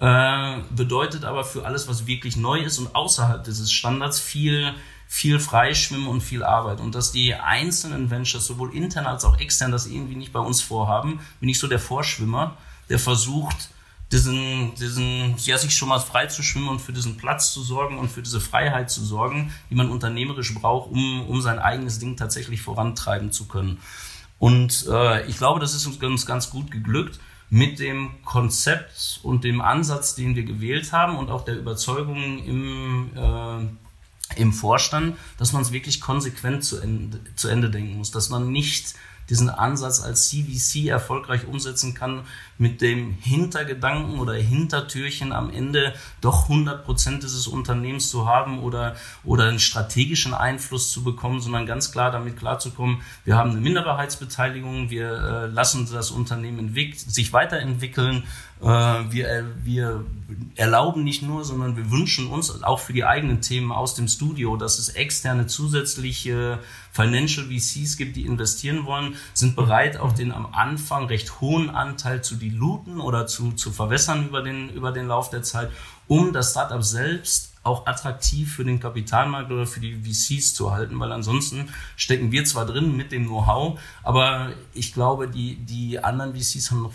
[0.00, 4.74] äh, bedeutet aber für alles, was wirklich neu ist und außerhalb dieses Standards viel
[5.10, 6.80] viel Freischwimmen und viel Arbeit.
[6.80, 10.60] Und dass die einzelnen Ventures, sowohl intern als auch extern, das irgendwie nicht bei uns
[10.60, 12.58] vorhaben, bin ich so der Vorschwimmer,
[12.90, 13.70] der versucht,
[14.10, 17.98] diesen, diesen, ja, sich schon mal frei zu schwimmen und für diesen Platz zu sorgen
[17.98, 22.16] und für diese Freiheit zu sorgen, die man unternehmerisch braucht, um, um sein eigenes Ding
[22.16, 23.78] tatsächlich vorantreiben zu können.
[24.38, 27.18] Und äh, ich glaube, das ist uns ganz, ganz gut geglückt
[27.50, 33.10] mit dem Konzept und dem Ansatz, den wir gewählt haben und auch der Überzeugung im,
[33.16, 38.28] äh, im Vorstand, dass man es wirklich konsequent zu Ende, zu Ende denken muss, dass
[38.28, 38.94] man nicht
[39.30, 42.22] diesen Ansatz als CVC erfolgreich umsetzen kann,
[42.56, 48.96] mit dem Hintergedanken oder Hintertürchen am Ende doch 100 Prozent dieses Unternehmens zu haben oder,
[49.24, 54.90] oder einen strategischen Einfluss zu bekommen, sondern ganz klar damit klarzukommen, wir haben eine Minderheitsbeteiligung,
[54.90, 58.24] wir äh, lassen das Unternehmen sich weiterentwickeln,
[58.66, 60.04] wir, äh, wir
[60.56, 64.56] erlauben nicht nur, sondern wir wünschen uns auch für die eigenen Themen aus dem Studio,
[64.56, 66.58] dass es externe zusätzliche
[66.92, 72.22] Financial VCs gibt, die investieren wollen, sind bereit, auch den am Anfang recht hohen Anteil
[72.22, 75.70] zu diluten oder zu, zu verwässern über den, über den Lauf der Zeit,
[76.08, 80.98] um das Startup selbst auch attraktiv für den Kapitalmarkt oder für die VCs zu halten,
[80.98, 86.34] weil ansonsten stecken wir zwar drin mit dem Know-how, aber ich glaube, die, die anderen
[86.34, 86.92] VCs haben noch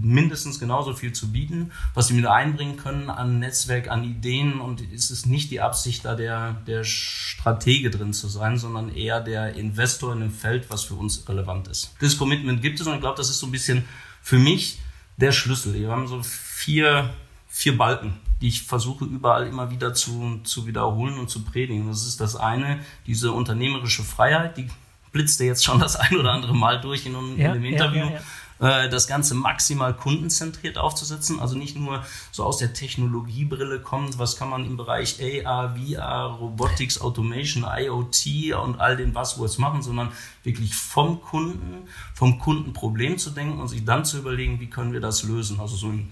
[0.00, 4.82] mindestens genauso viel zu bieten, was sie mit einbringen können an Netzwerk, an Ideen und
[4.92, 9.54] es ist nicht die Absicht, da der, der Stratege drin zu sein, sondern eher der
[9.54, 11.94] Investor in einem Feld, was für uns relevant ist.
[12.00, 13.84] Das Commitment gibt es und ich glaube, das ist so ein bisschen
[14.22, 14.78] für mich
[15.16, 15.74] der Schlüssel.
[15.74, 17.10] Wir haben so vier,
[17.48, 21.88] vier Balken, die ich versuche überall immer wieder zu, zu wiederholen und zu predigen.
[21.88, 24.68] Das ist das eine, diese unternehmerische Freiheit, die
[25.12, 28.04] blitzte jetzt schon das ein oder andere Mal durch in, in ja, dem Interview.
[28.04, 28.20] Ja, ja,
[28.58, 34.36] äh, das Ganze maximal kundenzentriert aufzusetzen, also nicht nur so aus der Technologiebrille kommt, was
[34.36, 40.10] kann man im Bereich AR, VR, Robotics, Automation, IoT und all den Buzzwords machen, sondern
[40.42, 45.00] wirklich vom Kunden, vom Kundenproblem zu denken und sich dann zu überlegen, wie können wir
[45.00, 45.60] das lösen.
[45.60, 46.10] Also so im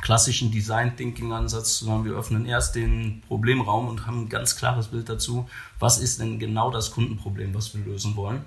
[0.00, 4.88] klassischen Design Thinking Ansatz, sondern wir öffnen erst den Problemraum und haben ein ganz klares
[4.88, 8.44] Bild dazu, was ist denn genau das Kundenproblem, was wir lösen wollen.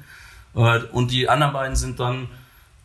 [0.55, 2.27] Äh, und die anderen beiden sind dann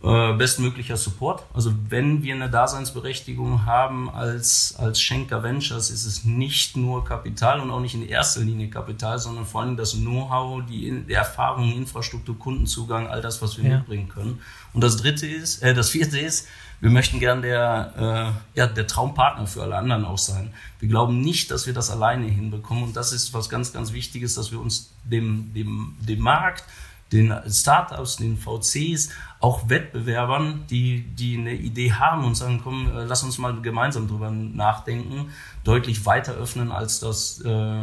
[0.02, 1.44] äh, bestmöglicher Support.
[1.54, 7.60] Also wenn wir eine Daseinsberechtigung haben als, als Schenker Ventures, ist es nicht nur Kapital
[7.60, 11.72] und auch nicht in erster Linie Kapital, sondern vor allem das Know-how, die, die Erfahrung,
[11.72, 13.76] Infrastruktur, Kundenzugang, all das, was wir ja.
[13.76, 14.40] mitbringen können.
[14.72, 16.48] Und das dritte ist, äh, das vierte ist,
[16.80, 20.52] wir möchten gern der, äh, ja, der Traumpartner für alle anderen auch sein.
[20.80, 22.82] Wir glauben nicht, dass wir das alleine hinbekommen.
[22.82, 26.64] Und das ist was ganz, ganz Wichtiges, dass wir uns dem, dem, dem Markt,
[27.12, 33.04] den Startups, den VCs, auch Wettbewerbern, die, die eine Idee haben und sagen, komm, äh,
[33.04, 35.30] lass uns mal gemeinsam drüber nachdenken,
[35.64, 37.82] deutlich weiter öffnen, als das äh,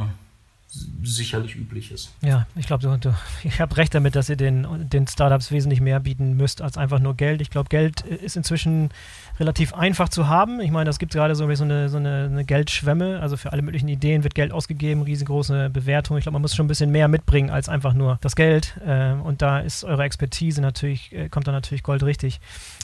[1.03, 2.11] sicherlich üblich ist.
[2.21, 2.99] Ja, ich glaube,
[3.43, 6.99] ich habe recht damit, dass ihr den, den Startups wesentlich mehr bieten müsst als einfach
[6.99, 7.41] nur Geld.
[7.41, 8.91] Ich glaube, Geld ist inzwischen
[9.39, 10.59] relativ einfach zu haben.
[10.59, 13.19] Ich meine, das gibt gerade so, so, eine, so eine, eine, Geldschwemme.
[13.21, 16.17] Also für alle möglichen Ideen wird Geld ausgegeben, riesengroße Bewertung.
[16.17, 18.77] Ich glaube, man muss schon ein bisschen mehr mitbringen als einfach nur das Geld.
[18.85, 22.39] Äh, und da ist eure Expertise natürlich, äh, kommt da natürlich Gold richtig.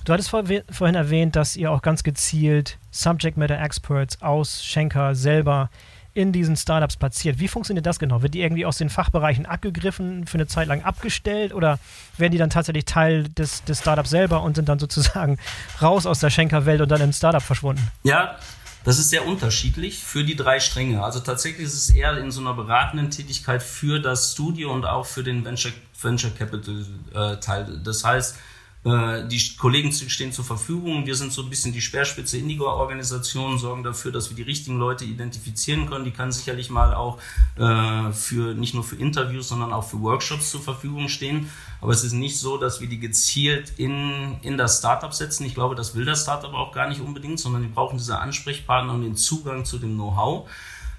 [0.05, 5.15] Du hattest vor, vorhin erwähnt, dass ihr auch ganz gezielt Subject Matter Experts aus Schenker
[5.15, 5.69] selber
[6.15, 7.39] in diesen Startups passiert.
[7.39, 8.21] Wie funktioniert das genau?
[8.21, 11.77] Wird die irgendwie aus den Fachbereichen abgegriffen, für eine Zeit lang abgestellt oder
[12.17, 15.37] werden die dann tatsächlich Teil des, des Startups selber und sind dann sozusagen
[15.81, 17.85] raus aus der Schenker-Welt und dann im Startup verschwunden?
[18.03, 18.37] Ja,
[18.85, 21.03] das ist sehr unterschiedlich für die drei Stränge.
[21.03, 25.05] Also tatsächlich ist es eher in so einer beratenden Tätigkeit für das Studio und auch
[25.05, 27.81] für den Venture, Venture Capital äh, Teil.
[27.83, 28.37] Das heißt,
[28.85, 31.07] äh, die Kollegen stehen zur Verfügung.
[31.07, 35.05] Wir sind so ein bisschen die Speerspitze Indigo-Organisation, sorgen dafür, dass wir die richtigen Leute
[35.05, 36.05] identifizieren können.
[36.05, 37.17] Die kann sicherlich mal auch
[37.57, 41.49] äh, für nicht nur für Interviews, sondern auch für Workshops zur Verfügung stehen.
[41.81, 45.45] Aber es ist nicht so, dass wir die gezielt in, in das Startup setzen.
[45.45, 48.93] Ich glaube, das will das Startup auch gar nicht unbedingt, sondern die brauchen diese Ansprechpartner
[48.93, 50.47] und den Zugang zu dem Know-how.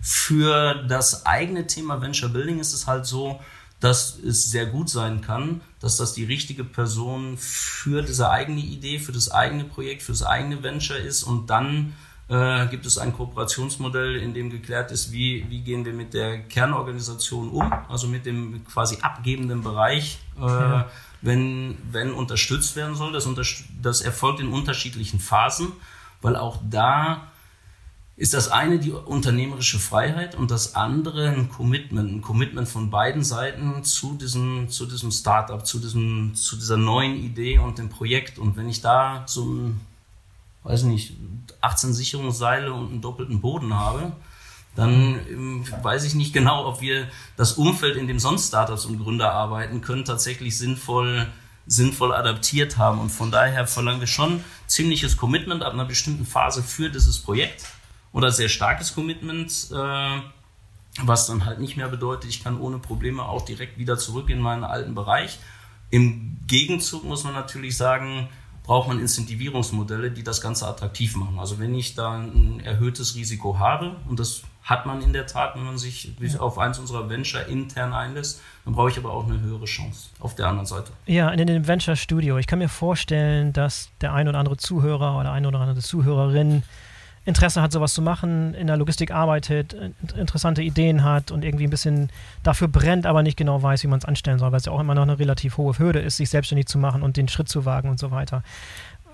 [0.03, 3.41] Für das eigene Thema Venture Building ist es halt so,
[3.87, 8.99] dass es sehr gut sein kann, dass das die richtige Person für diese eigene Idee,
[8.99, 11.95] für das eigene Projekt, für das eigene Venture ist und dann
[12.29, 16.41] äh, gibt es ein Kooperationsmodell, in dem geklärt ist, wie, wie gehen wir mit der
[16.41, 20.91] Kernorganisation um, also mit dem quasi abgebenden Bereich, äh, ja.
[21.23, 23.13] wenn, wenn unterstützt werden soll.
[23.13, 23.29] Das,
[23.81, 25.71] das erfolgt in unterschiedlichen Phasen,
[26.23, 27.29] weil auch da
[28.19, 33.23] ist das eine die unternehmerische Freiheit und das andere ein Commitment, ein Commitment von beiden
[33.23, 38.39] Seiten zu diesem, zu diesem Startup, zu diesem, zu dieser neuen Idee und dem Projekt.
[38.39, 39.81] Und wenn ich da so ein,
[40.63, 41.15] weiß nicht,
[41.61, 44.13] 18 Sicherungsseile und einen doppelten Boden habe,
[44.75, 48.99] dann ähm, weiß ich nicht genau, ob wir das Umfeld, in dem sonst Startups und
[48.99, 51.27] Gründer arbeiten können, tatsächlich sinnvoll
[51.69, 53.01] sinnvoll adaptiert haben.
[53.01, 57.65] Und von daher verlangen wir schon ziemliches Commitment ab einer bestimmten Phase für dieses Projekt
[58.17, 60.21] oder sehr starkes Commitment, äh,
[61.03, 64.41] was dann halt nicht mehr bedeutet, ich kann ohne Probleme auch direkt wieder zurück in
[64.41, 65.39] meinen alten Bereich.
[65.91, 68.31] Im Gegenzug muss man natürlich sagen,
[68.63, 71.39] braucht man Incentivierungsmodelle, die das Ganze attraktiv machen.
[71.39, 75.55] Also wenn ich da ein erhöhtes Risiko habe, und das hat man in der Tat,
[75.55, 76.41] wenn man sich ja.
[76.41, 80.35] auf eins unserer Venture intern einlässt, dann brauche ich aber auch eine höhere Chance auf
[80.35, 80.91] der anderen Seite.
[81.05, 82.39] Ja, in dem Venture Studio.
[82.39, 86.63] Ich kann mir vorstellen, dass der ein oder andere Zuhörer oder eine oder andere Zuhörerin
[87.27, 89.77] Interesse hat, sowas zu machen, in der Logistik arbeitet,
[90.17, 92.09] interessante Ideen hat und irgendwie ein bisschen
[92.45, 94.81] dafür brennt, aber nicht genau weiß, wie man es anstellen soll, weil es ja auch
[94.81, 97.65] immer noch eine relativ hohe Hürde ist, sich selbstständig zu machen und den Schritt zu
[97.65, 98.43] wagen und so weiter.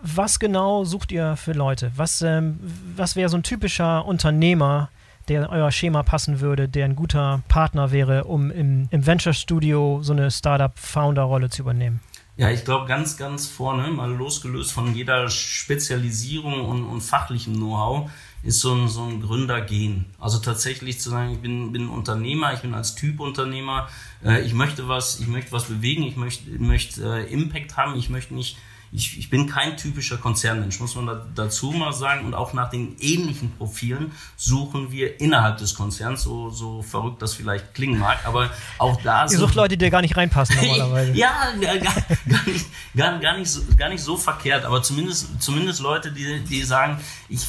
[0.02, 1.92] Was genau sucht ihr für Leute?
[1.96, 2.60] Was, ähm,
[2.96, 4.90] was wäre so ein typischer Unternehmer,
[5.28, 9.32] der in euer Schema passen würde, der ein guter Partner wäre, um im, im Venture
[9.32, 12.00] Studio so eine Startup-Founder-Rolle zu übernehmen?
[12.36, 18.10] Ja, ich glaube ganz, ganz vorne, mal losgelöst von jeder Spezialisierung und, und fachlichem Know-how,
[18.42, 20.06] ist so ein, so ein Gründergehen.
[20.18, 23.88] Also tatsächlich zu sagen, ich bin, bin Unternehmer, ich bin als Typ Unternehmer,
[24.24, 28.08] äh, ich möchte was, ich möchte was bewegen, ich möchte, möchte äh, Impact haben, ich
[28.08, 28.56] möchte nicht
[28.94, 32.26] ich, ich bin kein typischer Konzernmensch, muss man da, dazu mal sagen.
[32.26, 37.32] Und auch nach den ähnlichen Profilen suchen wir innerhalb des Konzerns, so, so verrückt das
[37.32, 39.22] vielleicht klingen mag, aber auch da.
[39.22, 41.12] Ihr sucht Leute, die gar nicht reinpassen normalerweise.
[41.12, 45.80] ja, gar, gar, nicht, gar, gar, nicht so, gar nicht so verkehrt, aber zumindest, zumindest
[45.80, 47.00] Leute, die, die sagen,
[47.30, 47.46] ich,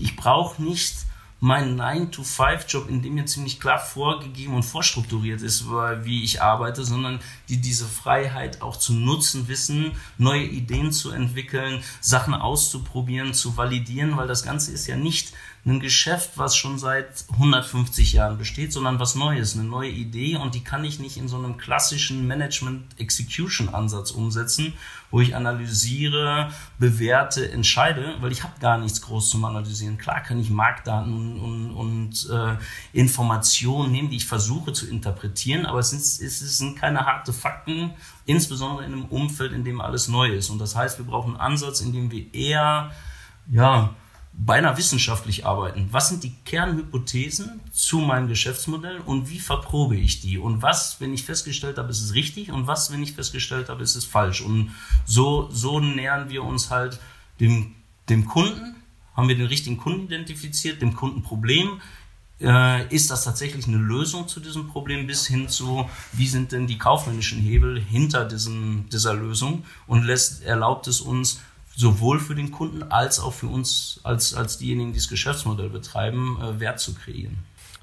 [0.00, 1.07] ich brauche nicht
[1.40, 5.66] mein 9-to-5-Job, in dem mir ziemlich klar vorgegeben und vorstrukturiert ist,
[6.02, 11.82] wie ich arbeite, sondern die diese Freiheit auch zu nutzen wissen, neue Ideen zu entwickeln,
[12.00, 15.32] Sachen auszuprobieren, zu validieren, weil das Ganze ist ja nicht
[15.68, 20.54] ein Geschäft, was schon seit 150 Jahren besteht, sondern was Neues, eine neue Idee und
[20.54, 24.74] die kann ich nicht in so einem klassischen Management-Execution-Ansatz umsetzen,
[25.10, 29.98] wo ich analysiere, bewerte, entscheide, weil ich habe gar nichts groß zum Analysieren.
[29.98, 32.56] Klar kann ich Marktdaten und, und, und äh,
[32.92, 37.92] Informationen nehmen, die ich versuche zu interpretieren, aber es sind, es sind keine harte Fakten,
[38.26, 40.50] insbesondere in einem Umfeld, in dem alles neu ist.
[40.50, 42.92] Und das heißt, wir brauchen einen Ansatz, in dem wir eher
[43.50, 43.94] ja,
[44.38, 45.88] beinahe wissenschaftlich arbeiten.
[45.90, 50.38] Was sind die Kernhypothesen zu meinem Geschäftsmodell und wie verprobe ich die?
[50.38, 53.82] Und was, wenn ich festgestellt habe, ist es richtig und was, wenn ich festgestellt habe,
[53.82, 54.40] ist es falsch?
[54.40, 54.70] Und
[55.04, 57.00] so, so nähern wir uns halt
[57.40, 57.74] dem,
[58.08, 58.76] dem Kunden,
[59.14, 61.80] haben wir den richtigen Kunden identifiziert, dem Kundenproblem.
[62.40, 66.68] Äh, ist das tatsächlich eine Lösung zu diesem Problem bis hin zu, wie sind denn
[66.68, 71.40] die kaufmännischen Hebel hinter diesem, dieser Lösung und lässt, erlaubt es uns,
[71.78, 76.36] sowohl für den Kunden als auch für uns als, als diejenigen, die das Geschäftsmodell betreiben,
[76.42, 77.38] äh, Wert zu kreieren.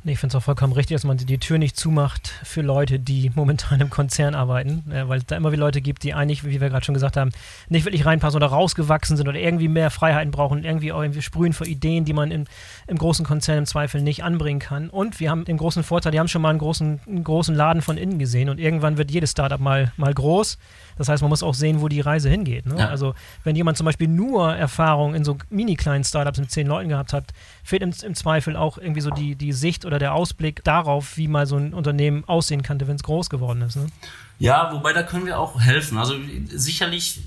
[0.07, 3.31] Ich finde es auch vollkommen richtig, dass man die Tür nicht zumacht für Leute, die
[3.35, 6.59] momentan im Konzern arbeiten, äh, weil es da immer wieder Leute gibt, die eigentlich, wie
[6.59, 7.31] wir gerade schon gesagt haben,
[7.69, 11.53] nicht wirklich reinpassen oder rausgewachsen sind oder irgendwie mehr Freiheiten brauchen, irgendwie auch irgendwie sprühen
[11.53, 12.47] vor Ideen, die man in,
[12.87, 14.89] im großen Konzern im Zweifel nicht anbringen kann.
[14.89, 17.81] Und wir haben den großen Vorteil, die haben schon mal einen großen, einen großen Laden
[17.81, 20.57] von innen gesehen und irgendwann wird jedes Startup mal, mal groß.
[20.97, 22.67] Das heißt, man muss auch sehen, wo die Reise hingeht.
[22.67, 22.75] Ne?
[22.77, 22.89] Ja.
[22.89, 26.89] Also wenn jemand zum Beispiel nur Erfahrung in so mini kleinen Startups mit zehn Leuten
[26.89, 27.25] gehabt hat,
[27.63, 31.15] fehlt im, im Zweifel auch irgendwie so die, die Sicht oder oder der Ausblick darauf,
[31.15, 33.77] wie mal so ein Unternehmen aussehen könnte, wenn es groß geworden ist.
[33.77, 33.87] Ne?
[34.39, 35.97] Ja, wobei da können wir auch helfen.
[35.97, 36.15] Also
[36.49, 37.21] sicherlich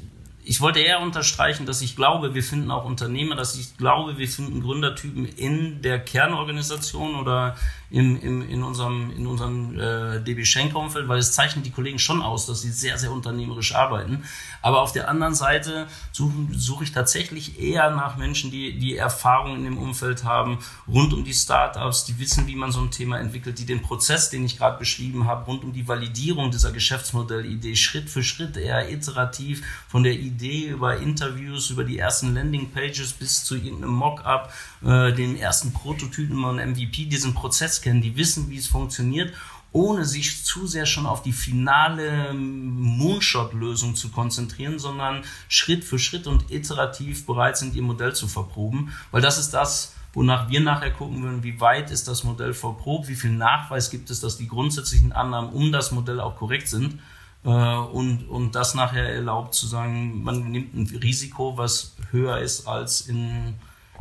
[0.44, 4.28] ich wollte eher unterstreichen, dass ich glaube, wir finden auch Unternehmer, dass ich glaube, wir
[4.28, 7.54] finden Gründertypen in der Kernorganisation oder
[7.90, 12.20] im, im, in unserem, in unserem äh, DB Schenker-Umfeld, weil es zeichnet die Kollegen schon
[12.20, 14.24] aus, dass sie sehr, sehr unternehmerisch arbeiten.
[14.60, 19.56] Aber auf der anderen Seite suche such ich tatsächlich eher nach Menschen, die, die Erfahrung
[19.56, 23.18] in dem Umfeld haben, rund um die Startups, die wissen, wie man so ein Thema
[23.18, 27.76] entwickelt, die den Prozess, den ich gerade beschrieben habe, rund um die Validierung dieser Geschäftsmodellidee
[27.76, 33.44] Schritt für Schritt eher iterativ von der Idee über Interviews, über die ersten Landingpages bis
[33.44, 34.52] zu irgendeinem Mockup,
[34.84, 39.32] äh, dem ersten Prototypen und MVP, diesen Prozess kennen, die wissen, wie es funktioniert,
[39.72, 46.26] ohne sich zu sehr schon auf die finale Moonshot-Lösung zu konzentrieren, sondern Schritt für Schritt
[46.26, 48.92] und iterativ bereit sind, ihr Modell zu verproben.
[49.10, 53.08] Weil das ist das, wonach wir nachher gucken würden, wie weit ist das Modell verprobt,
[53.08, 56.98] wie viel Nachweis gibt es, dass die grundsätzlichen Annahmen um das Modell auch korrekt sind.
[57.44, 62.66] Äh, und, und das nachher erlaubt zu sagen, man nimmt ein Risiko, was höher ist
[62.66, 63.54] als in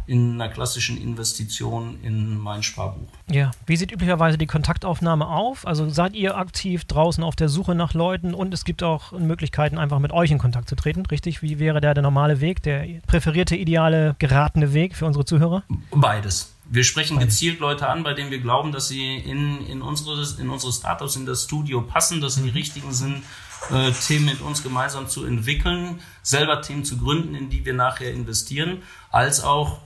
[0.08, 3.10] in einer klassischen Investition in mein Sparbuch.
[3.30, 5.67] Ja, wie sieht üblicherweise die Kontaktaufnahme auf?
[5.67, 9.78] Also seid ihr aktiv draußen auf der Suche nach Leuten und es gibt auch Möglichkeiten,
[9.78, 11.41] einfach mit euch in Kontakt zu treten, richtig?
[11.41, 15.63] Wie wäre der der normale Weg, der präferierte, ideale, geratene Weg für unsere Zuhörer?
[15.91, 16.54] Beides.
[16.70, 20.50] Wir sprechen gezielt Leute an, bei denen wir glauben, dass sie in, in, unsere, in
[20.50, 22.58] unsere Startups, in das Studio passen, dass sie die mhm.
[22.58, 23.24] richtigen sind,
[23.72, 28.12] äh, Themen mit uns gemeinsam zu entwickeln, selber Themen zu gründen, in die wir nachher
[28.12, 29.80] investieren, als auch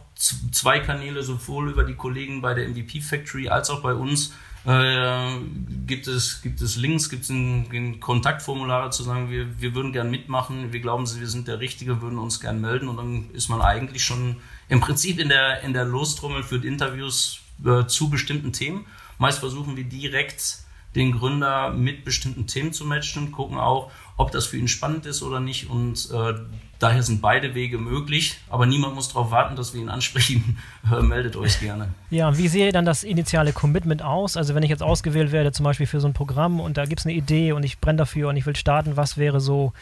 [0.51, 4.33] zwei Kanäle, sowohl über die Kollegen bei der MVP Factory als auch bei uns.
[4.63, 5.39] Äh,
[5.87, 9.91] gibt, es, gibt es Links, gibt es ein, ein Kontaktformulare zu sagen, wir, wir würden
[9.91, 13.49] gern mitmachen, wir glauben, wir sind der Richtige, würden uns gern melden und dann ist
[13.49, 14.37] man eigentlich schon
[14.69, 18.85] im Prinzip in der, in der Lostrommel für Interviews äh, zu bestimmten Themen.
[19.17, 20.59] Meist versuchen wir direkt
[20.95, 25.23] den Gründer mit bestimmten Themen zu matchen, gucken auch, ob das für ihn spannend ist
[25.23, 25.69] oder nicht.
[25.69, 26.35] Und äh,
[26.81, 30.57] daher sind beide Wege möglich, aber niemand muss darauf warten, dass wir ihn ansprechen.
[31.01, 31.89] Meldet euch gerne.
[32.09, 34.37] Ja, wie sehe dann das initiale Commitment aus?
[34.37, 37.01] Also wenn ich jetzt ausgewählt werde, zum Beispiel für so ein Programm und da gibt
[37.01, 39.73] es eine Idee und ich brenne dafür und ich will starten, was wäre so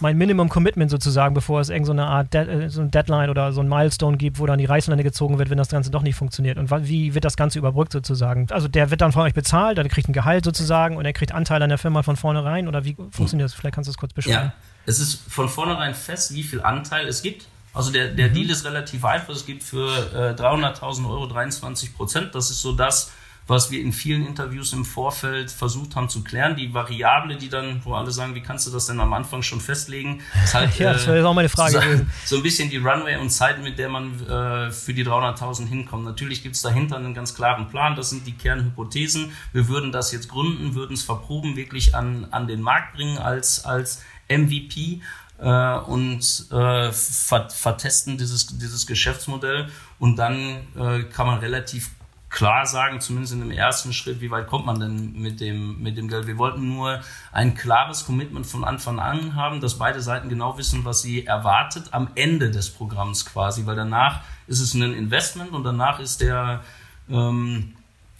[0.00, 3.52] mein Minimum Commitment sozusagen, bevor es irgendeine so Art De äh, so ein Deadline oder
[3.52, 6.16] so ein Milestone gibt, wo dann die Reißleine gezogen wird, wenn das Ganze doch nicht
[6.16, 6.58] funktioniert.
[6.58, 8.46] Und wie wird das Ganze überbrückt sozusagen?
[8.50, 11.32] Also der wird dann von euch bezahlt, der kriegt ein Gehalt sozusagen und er kriegt
[11.32, 13.54] Anteil an der Firma von vornherein oder wie funktioniert das?
[13.54, 14.46] Vielleicht kannst du das kurz beschreiben.
[14.46, 14.52] Ja,
[14.86, 17.46] es ist von vornherein fest, wie viel Anteil es gibt.
[17.72, 18.34] Also der, der mhm.
[18.34, 19.34] Deal ist relativ einfach.
[19.34, 22.34] Es gibt für äh, 300.000 Euro 23 Prozent.
[22.34, 23.10] Das ist so das,
[23.46, 26.56] was wir in vielen Interviews im Vorfeld versucht haben zu klären.
[26.56, 29.60] Die Variable, die dann, wo alle sagen, wie kannst du das denn am Anfang schon
[29.60, 30.22] festlegen?
[30.42, 32.06] Ist halt, ja, das wäre auch meine Frage so.
[32.24, 36.04] So ein bisschen die Runway und Zeit, mit der man äh, für die 300.000 hinkommt.
[36.04, 37.96] Natürlich gibt es dahinter einen ganz klaren Plan.
[37.96, 39.32] Das sind die Kernhypothesen.
[39.52, 43.64] Wir würden das jetzt gründen, würden es verproben, wirklich an, an den Markt bringen als,
[43.64, 45.00] als MVP
[45.38, 49.68] äh, und äh, vertesten dieses, dieses Geschäftsmodell
[49.98, 51.90] und dann äh, kann man relativ
[52.34, 55.96] klar sagen, zumindest in dem ersten Schritt, wie weit kommt man denn mit dem, mit
[55.96, 56.26] dem Geld.
[56.26, 57.00] Wir wollten nur
[57.30, 61.90] ein klares Commitment von Anfang an haben, dass beide Seiten genau wissen, was sie erwartet
[61.92, 66.64] am Ende des Programms quasi, weil danach ist es ein Investment und danach ist der,
[67.08, 67.76] ähm,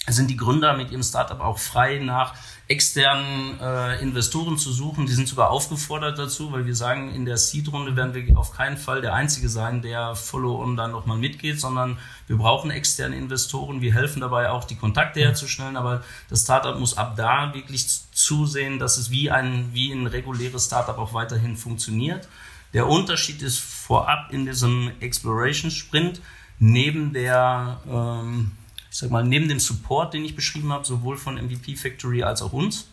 [0.07, 2.34] sind die Gründer mit ihrem Startup auch frei nach
[2.66, 5.06] externen äh, Investoren zu suchen.
[5.06, 8.78] Die sind sogar aufgefordert dazu, weil wir sagen, in der Seed-Runde werden wir auf keinen
[8.78, 13.82] Fall der Einzige sein, der Follow-on dann nochmal mitgeht, sondern wir brauchen externe Investoren.
[13.82, 18.78] Wir helfen dabei auch, die Kontakte herzustellen, aber das Startup muss ab da wirklich zusehen,
[18.78, 22.28] dass es wie ein, wie ein reguläres Startup auch weiterhin funktioniert.
[22.72, 26.22] Der Unterschied ist vorab in diesem Exploration Sprint
[26.58, 28.52] neben der ähm,
[28.95, 32.42] ich sag mal, neben dem Support, den ich beschrieben habe, sowohl von MVP Factory als
[32.42, 32.86] auch uns,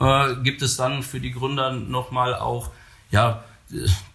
[0.00, 2.70] äh, gibt es dann für die Gründer nochmal auch,
[3.10, 3.44] ja,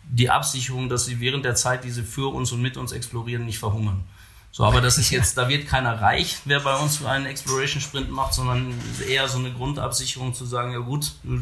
[0.06, 3.46] die Absicherung, dass sie während der Zeit, die sie für uns und mit uns explorieren,
[3.46, 4.04] nicht verhungern.
[4.52, 8.10] So, aber das ist jetzt, da wird keiner reich, wer bei uns einen Exploration Sprint
[8.10, 8.74] macht, sondern
[9.08, 11.40] eher so eine Grundabsicherung zu sagen, ja gut, du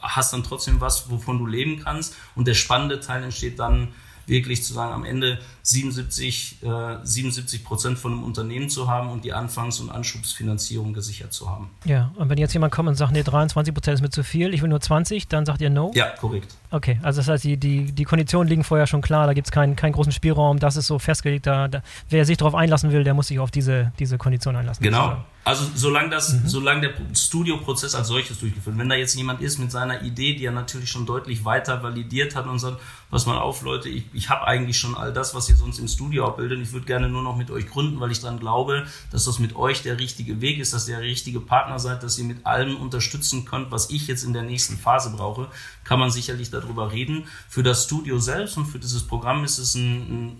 [0.00, 2.14] hast dann trotzdem was, wovon du leben kannst.
[2.36, 3.88] Und der spannende Teil entsteht dann
[4.28, 9.22] wirklich zu sagen, am Ende 77, äh, 77 Prozent von einem Unternehmen zu haben und
[9.22, 11.68] die Anfangs- und Anschubsfinanzierung gesichert zu haben.
[11.84, 14.54] Ja, und wenn jetzt jemand kommt und sagt, nee, 23 Prozent ist mir zu viel,
[14.54, 15.90] ich will nur 20, dann sagt ihr No?
[15.94, 16.56] Ja, korrekt.
[16.70, 19.50] Okay, also das heißt, die, die, die Konditionen liegen vorher schon klar, da gibt es
[19.50, 23.04] keinen, keinen großen Spielraum, das ist so festgelegt, da, da, wer sich darauf einlassen will,
[23.04, 24.82] der muss sich auf diese, diese Kondition einlassen.
[24.82, 25.18] Genau.
[25.48, 26.46] Also solange das, mhm.
[26.46, 30.44] solange der Studioprozess als solches durchgeführt, wenn da jetzt jemand ist mit seiner Idee, die
[30.44, 32.78] er natürlich schon deutlich weiter validiert hat und sagt,
[33.10, 35.88] pass mal auf, Leute, ich, ich habe eigentlich schon all das, was ihr sonst im
[35.88, 36.60] Studio abbildet.
[36.60, 39.56] Ich würde gerne nur noch mit euch gründen, weil ich daran glaube, dass das mit
[39.56, 42.76] euch der richtige Weg ist, dass ihr der richtige Partner seid, dass ihr mit allem
[42.76, 45.48] unterstützen könnt, was ich jetzt in der nächsten Phase brauche.
[45.88, 47.24] Kann man sicherlich darüber reden.
[47.48, 49.80] Für das Studio selbst und für dieses Programm ist es ein,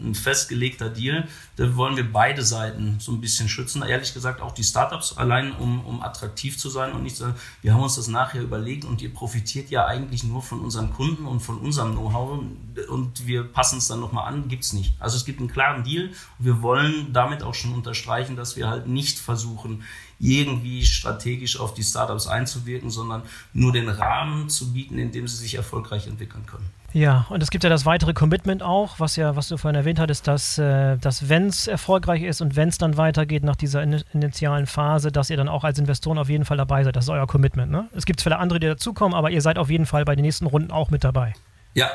[0.00, 1.26] ein, ein festgelegter Deal.
[1.56, 3.82] Da wollen wir beide Seiten so ein bisschen schützen.
[3.82, 7.26] Ehrlich gesagt auch die Startups allein, um, um attraktiv zu sein und nicht so,
[7.62, 11.26] wir haben uns das nachher überlegt und ihr profitiert ja eigentlich nur von unseren Kunden
[11.26, 12.40] und von unserem Know-how
[12.88, 14.94] und wir passen es dann nochmal an, gibt es nicht.
[15.00, 18.86] Also es gibt einen klaren Deal wir wollen damit auch schon unterstreichen, dass wir halt
[18.86, 19.82] nicht versuchen,
[20.18, 25.36] irgendwie strategisch auf die Startups einzuwirken, sondern nur den Rahmen zu bieten, in dem sie
[25.36, 26.68] sich erfolgreich entwickeln können.
[26.94, 29.98] Ja, und es gibt ja das weitere Commitment auch, was ja, was du vorhin erwähnt
[29.98, 33.82] hattest, dass, äh, dass wenn es erfolgreich ist und wenn es dann weitergeht nach dieser
[33.82, 36.96] in initialen Phase, dass ihr dann auch als Investoren auf jeden Fall dabei seid.
[36.96, 37.88] Das ist euer Commitment, ne?
[37.92, 40.46] Es gibt vielleicht andere, die dazukommen, aber ihr seid auf jeden Fall bei den nächsten
[40.46, 41.34] Runden auch mit dabei.
[41.74, 41.90] Ja,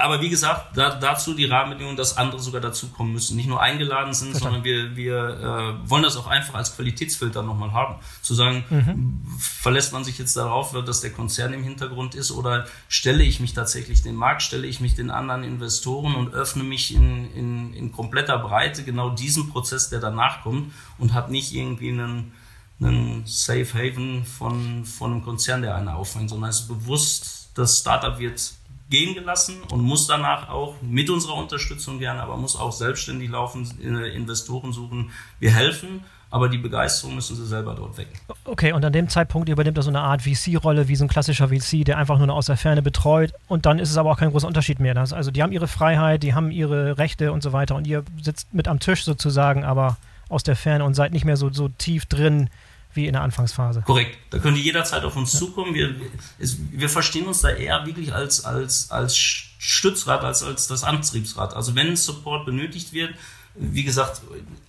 [0.00, 3.36] aber wie gesagt, da, dazu die Rahmenbedingungen, dass andere sogar dazukommen müssen.
[3.36, 4.64] Nicht nur eingeladen sind, Verstanden.
[4.64, 7.96] sondern wir, wir äh, wollen das auch einfach als Qualitätsfilter nochmal haben.
[8.22, 9.22] Zu sagen, mhm.
[9.38, 13.54] verlässt man sich jetzt darauf, dass der Konzern im Hintergrund ist oder stelle ich mich
[13.54, 17.92] tatsächlich den Markt, stelle ich mich den anderen Investoren und öffne mich in, in, in
[17.92, 22.32] kompletter Breite genau diesem Prozess, der danach kommt und habe nicht irgendwie einen,
[22.80, 27.78] einen Safe Haven von, von einem Konzern, der einen auffängt, sondern es ist bewusst, das
[27.78, 28.57] Startup wird
[28.90, 33.68] gehen gelassen und muss danach auch mit unserer Unterstützung gerne, aber muss auch selbstständig laufen,
[33.82, 35.10] äh, Investoren suchen.
[35.40, 38.18] Wir helfen, aber die Begeisterung müssen sie selber dort wecken.
[38.44, 41.48] Okay, und an dem Zeitpunkt übernimmt er so eine Art VC-Rolle, wie so ein klassischer
[41.48, 44.30] VC, der einfach nur aus der Ferne betreut und dann ist es aber auch kein
[44.30, 44.94] großer Unterschied mehr.
[44.94, 48.04] Das, also die haben ihre Freiheit, die haben ihre Rechte und so weiter und ihr
[48.22, 49.96] sitzt mit am Tisch sozusagen, aber
[50.28, 52.50] aus der Ferne und seid nicht mehr so, so tief drin
[52.98, 53.82] wie in der Anfangsphase.
[53.82, 54.18] Korrekt.
[54.30, 55.38] Da können die jederzeit auf uns ja.
[55.38, 55.72] zukommen.
[55.74, 55.94] Wir,
[56.38, 61.54] es, wir verstehen uns da eher wirklich als, als, als Stützrad, als, als das Antriebsrad.
[61.54, 63.14] Also wenn Support benötigt wird,
[63.54, 64.22] wie gesagt,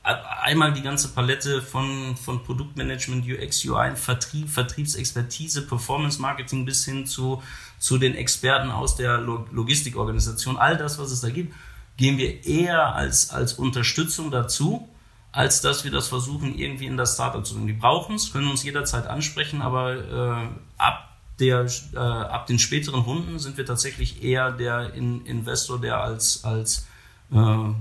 [0.03, 7.05] einmal die ganze Palette von, von Produktmanagement, UX, UI, Vertrieb, Vertriebsexpertise, Performance Marketing bis hin
[7.05, 7.41] zu,
[7.77, 10.57] zu den Experten aus der Logistikorganisation.
[10.57, 11.53] All das, was es da gibt,
[11.97, 14.87] gehen wir eher als, als Unterstützung dazu
[15.31, 17.67] als dass wir das versuchen, irgendwie in das Startup zu bringen.
[17.67, 21.09] Die brauchen es, können uns jederzeit ansprechen, aber äh, ab,
[21.39, 26.43] der, äh, ab den späteren Runden sind wir tatsächlich eher der in Investor, der als,
[26.43, 26.87] als
[27.31, 27.73] äh,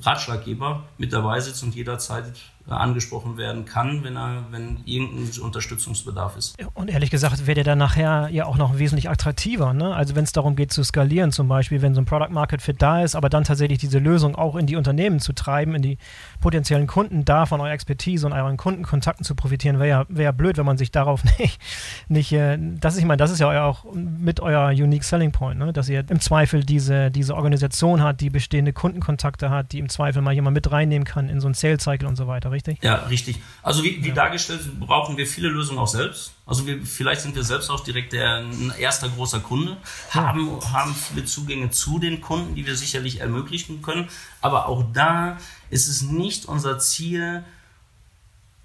[0.00, 2.32] Ratschlaggeber mit dabei sitzt und jederzeit
[2.68, 6.56] angesprochen werden kann, wenn er, wenn irgendein Unterstützungsbedarf ist.
[6.74, 9.72] Und ehrlich gesagt, wäre der dann nachher ja auch noch wesentlich attraktiver.
[9.72, 9.94] Ne?
[9.94, 12.80] Also wenn es darum geht zu skalieren, zum Beispiel, wenn so ein Product Market Fit
[12.80, 15.98] da ist, aber dann tatsächlich diese Lösung auch in die Unternehmen zu treiben, in die
[16.40, 20.32] potenziellen Kunden da von eurer Expertise und euren Kundenkontakten zu profitieren, wäre ja, wär ja
[20.32, 21.60] blöd, wenn man sich darauf nicht,
[22.08, 25.58] nicht äh, das ist, ich meine, das ist ja auch mit euer Unique Selling Point,
[25.58, 25.72] ne?
[25.72, 30.22] dass ihr im Zweifel diese, diese Organisation hat, die bestehende Kundenkontakte hat, die im Zweifel
[30.22, 32.78] mal jemand mit reinnehmen kann in so einen Sales Cycle und so weiter richtig?
[32.82, 33.40] Ja, richtig.
[33.62, 34.14] Also wie, wie ja.
[34.14, 36.34] dargestellt, brauchen wir viele Lösungen auch selbst.
[36.46, 39.76] Also wir, vielleicht sind wir selbst auch direkt der ein erster großer Kunde,
[40.10, 44.08] haben, haben viele Zugänge zu den Kunden, die wir sicherlich ermöglichen können.
[44.40, 45.38] Aber auch da
[45.70, 47.44] ist es nicht unser Ziel,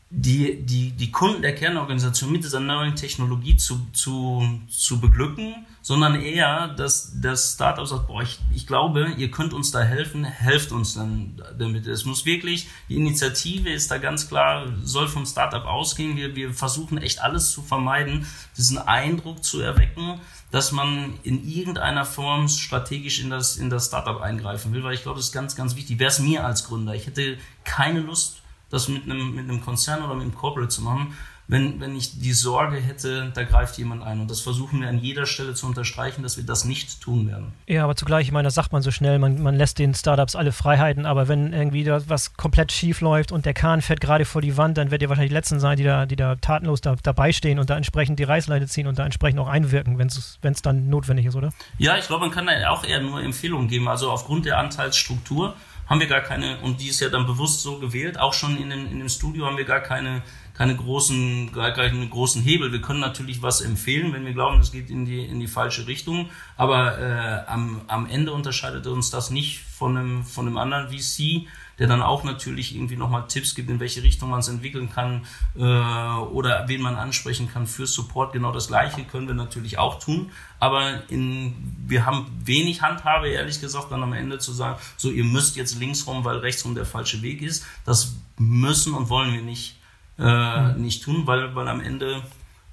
[0.10, 6.20] die, die, die Kunden der Kernorganisation mit dieser neuen Technologie zu, zu, zu beglücken, sondern
[6.20, 10.74] eher, dass das Startup sagt, boah, ich, ich glaube, ihr könnt uns da helfen, helft
[10.74, 11.88] uns dann damit.
[11.88, 16.18] Es muss wirklich, die Initiative ist da ganz klar, soll vom Startup ausgehen.
[16.18, 18.28] Wir, wir versuchen echt alles zu vermeiden,
[18.58, 20.20] diesen Eindruck zu erwecken,
[20.52, 25.04] dass man in irgendeiner Form strategisch in das, in das Startup eingreifen will, weil ich
[25.04, 26.00] glaube, das ist ganz, ganz wichtig.
[26.00, 30.04] Wäre es mir als Gründer, ich hätte keine Lust, das mit einem, mit einem Konzern
[30.04, 31.16] oder mit einem Corporate zu machen,
[31.48, 34.20] wenn, wenn ich die Sorge hätte, da greift jemand ein.
[34.20, 37.54] Und das versuchen wir an jeder Stelle zu unterstreichen, dass wir das nicht tun werden.
[37.68, 40.36] Ja, aber zugleich, ich meine, das sagt man so schnell, man, man lässt den Startups
[40.36, 44.26] alle Freiheiten, aber wenn irgendwie da was komplett schief läuft und der Kahn fährt gerade
[44.26, 46.82] vor die Wand, dann werdet ihr wahrscheinlich die Letzten sein, die da, die da tatenlos
[46.82, 50.08] da, dabei stehen und da entsprechend die Reißleine ziehen und da entsprechend auch einwirken, wenn
[50.08, 51.54] es dann notwendig ist, oder?
[51.78, 53.88] Ja, ich glaube, man kann da auch eher nur Empfehlungen geben.
[53.88, 55.56] Also aufgrund der Anteilsstruktur
[55.88, 58.70] haben wir gar keine, und die ist ja dann bewusst so gewählt, auch schon in
[58.70, 60.22] dem, in dem Studio haben wir gar keine,
[60.58, 62.72] keine großen, keine großen Hebel.
[62.72, 65.86] Wir können natürlich was empfehlen, wenn wir glauben, es geht in die, in die falsche
[65.86, 70.90] Richtung, aber äh, am, am Ende unterscheidet uns das nicht von einem, von einem anderen
[70.90, 71.48] VC,
[71.78, 75.28] der dann auch natürlich irgendwie nochmal Tipps gibt, in welche Richtung man es entwickeln kann
[75.56, 78.34] äh, oder wen man ansprechen kann für Support.
[78.34, 80.32] Genau das Gleiche können wir natürlich auch tun.
[80.60, 81.54] Aber in,
[81.86, 85.80] wir haben wenig Handhabe, ehrlich gesagt, dann am Ende zu sagen, so ihr müsst jetzt
[85.80, 87.64] links rum, weil rechts rum der falsche Weg ist.
[87.86, 89.78] Das müssen und wollen wir nicht,
[90.20, 92.22] äh, nicht tun, weil, weil am Ende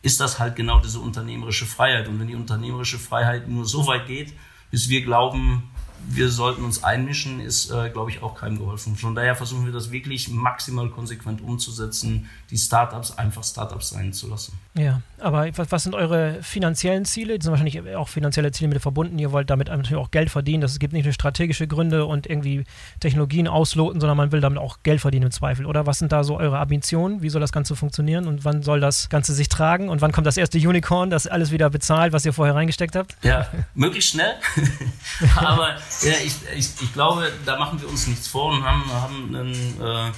[0.02, 2.08] ist das halt genau diese unternehmerische Freiheit.
[2.08, 4.34] Und wenn die unternehmerische Freiheit nur so weit geht,
[4.70, 5.70] bis wir glauben,
[6.08, 8.96] wir sollten uns einmischen, ist, äh, glaube ich, auch keinem geholfen.
[8.96, 14.28] Von daher versuchen wir das wirklich maximal konsequent umzusetzen, die Startups einfach Startups sein zu
[14.28, 14.58] lassen.
[14.76, 17.38] Ja, aber was, sind eure finanziellen Ziele?
[17.38, 19.18] Die sind wahrscheinlich auch finanzielle Ziele mit verbunden.
[19.18, 20.60] Ihr wollt damit natürlich auch Geld verdienen.
[20.60, 22.64] Das, es gibt nicht nur strategische Gründe und irgendwie
[23.00, 25.66] Technologien ausloten, sondern man will damit auch Geld verdienen im Zweifel.
[25.66, 27.22] Oder was sind da so eure Ambitionen?
[27.22, 29.88] Wie soll das Ganze funktionieren und wann soll das Ganze sich tragen?
[29.88, 33.16] Und wann kommt das erste Unicorn, das alles wieder bezahlt, was ihr vorher reingesteckt habt?
[33.22, 34.34] Ja, möglichst schnell.
[35.36, 39.34] aber ja, ich, ich, ich glaube, da machen wir uns nichts vor und haben, haben
[39.34, 39.80] einen.
[39.80, 40.12] Äh,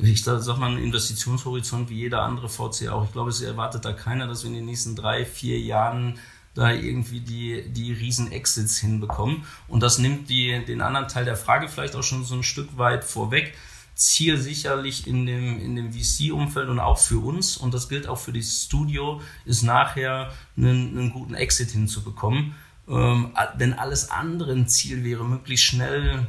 [0.00, 3.04] ich sag mal, einen Investitionshorizont wie jeder andere VC auch.
[3.04, 6.18] Ich glaube, es erwartet da keiner, dass wir in den nächsten drei, vier Jahren
[6.54, 9.44] da irgendwie die, die riesen Exits hinbekommen.
[9.66, 12.76] Und das nimmt die, den anderen Teil der Frage vielleicht auch schon so ein Stück
[12.76, 13.54] weit vorweg.
[13.94, 18.18] Ziel sicherlich in dem, in dem VC-Umfeld und auch für uns, und das gilt auch
[18.18, 22.54] für das Studio, ist nachher einen, einen guten Exit hinzubekommen.
[22.88, 26.26] Ähm, wenn alles andere ein Ziel wäre, möglichst schnell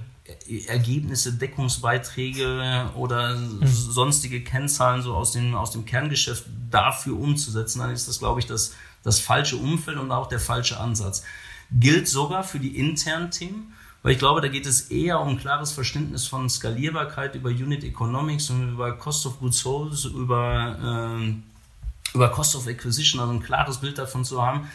[0.68, 3.66] Ergebnisse, Deckungsbeiträge oder mhm.
[3.66, 8.46] sonstige Kennzahlen so aus dem, aus dem Kerngeschäft dafür umzusetzen, dann ist das, glaube ich,
[8.46, 11.24] das, das falsche Umfeld und auch der falsche Ansatz.
[11.72, 15.40] Gilt sogar für die internen Themen, weil ich glaube, da geht es eher um ein
[15.40, 22.16] klares Verständnis von Skalierbarkeit über Unit Economics und über Cost of Goods Sold, über, äh,
[22.16, 24.68] über Cost of Acquisition, also ein klares Bild davon zu haben,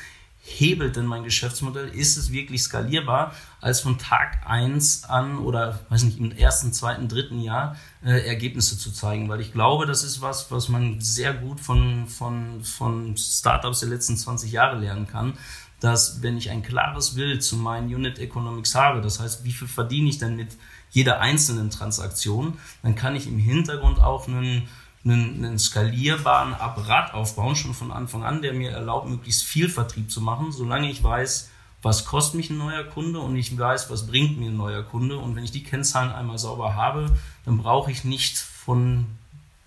[0.45, 1.89] hebelt denn mein Geschäftsmodell?
[1.89, 7.09] Ist es wirklich skalierbar, als von Tag eins an oder weiß nicht, im ersten, zweiten,
[7.09, 9.29] dritten Jahr äh, Ergebnisse zu zeigen?
[9.31, 13.89] Weil ich glaube, das ist was, was man sehr gut von, von, von Startups der
[13.89, 15.33] letzten 20 Jahre lernen kann.
[15.81, 19.69] Dass, wenn ich ein klares Bild zu meinen Unit Economics habe, das heißt, wie viel
[19.69, 20.57] verdiene ich denn mit
[20.91, 24.69] jeder einzelnen Transaktion, dann kann ich im Hintergrund auch einen
[25.05, 30.11] einen, einen skalierbaren Apparat aufbauen, schon von Anfang an, der mir erlaubt, möglichst viel Vertrieb
[30.11, 31.51] zu machen, solange ich weiß,
[31.83, 35.19] was kostet mich ein neuer Kunde und ich weiß, was bringt mir ein neuer Kunde.
[35.19, 39.07] Und wenn ich die Kennzahlen einmal sauber habe, dann brauche ich nicht von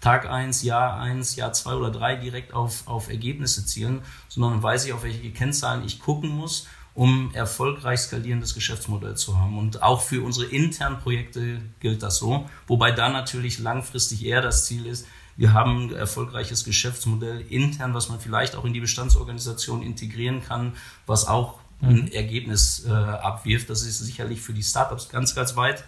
[0.02, 4.64] Tag 1, Jahr 1, Jahr 2 oder 3 direkt auf, auf Ergebnisse zielen, sondern dann
[4.64, 9.60] weiß ich, auf welche Kennzahlen ich gucken muss, um erfolgreich skalierendes Geschäftsmodell zu haben.
[9.60, 14.66] Und auch für unsere internen Projekte gilt das so, wobei da natürlich langfristig eher das
[14.66, 15.06] Ziel ist,
[15.38, 20.74] wir haben ein erfolgreiches Geschäftsmodell intern, was man vielleicht auch in die Bestandsorganisation integrieren kann,
[21.06, 22.08] was auch ein mhm.
[22.08, 23.70] Ergebnis äh, abwirft.
[23.70, 25.84] Das ist sicherlich für die Startups ganz, ganz weit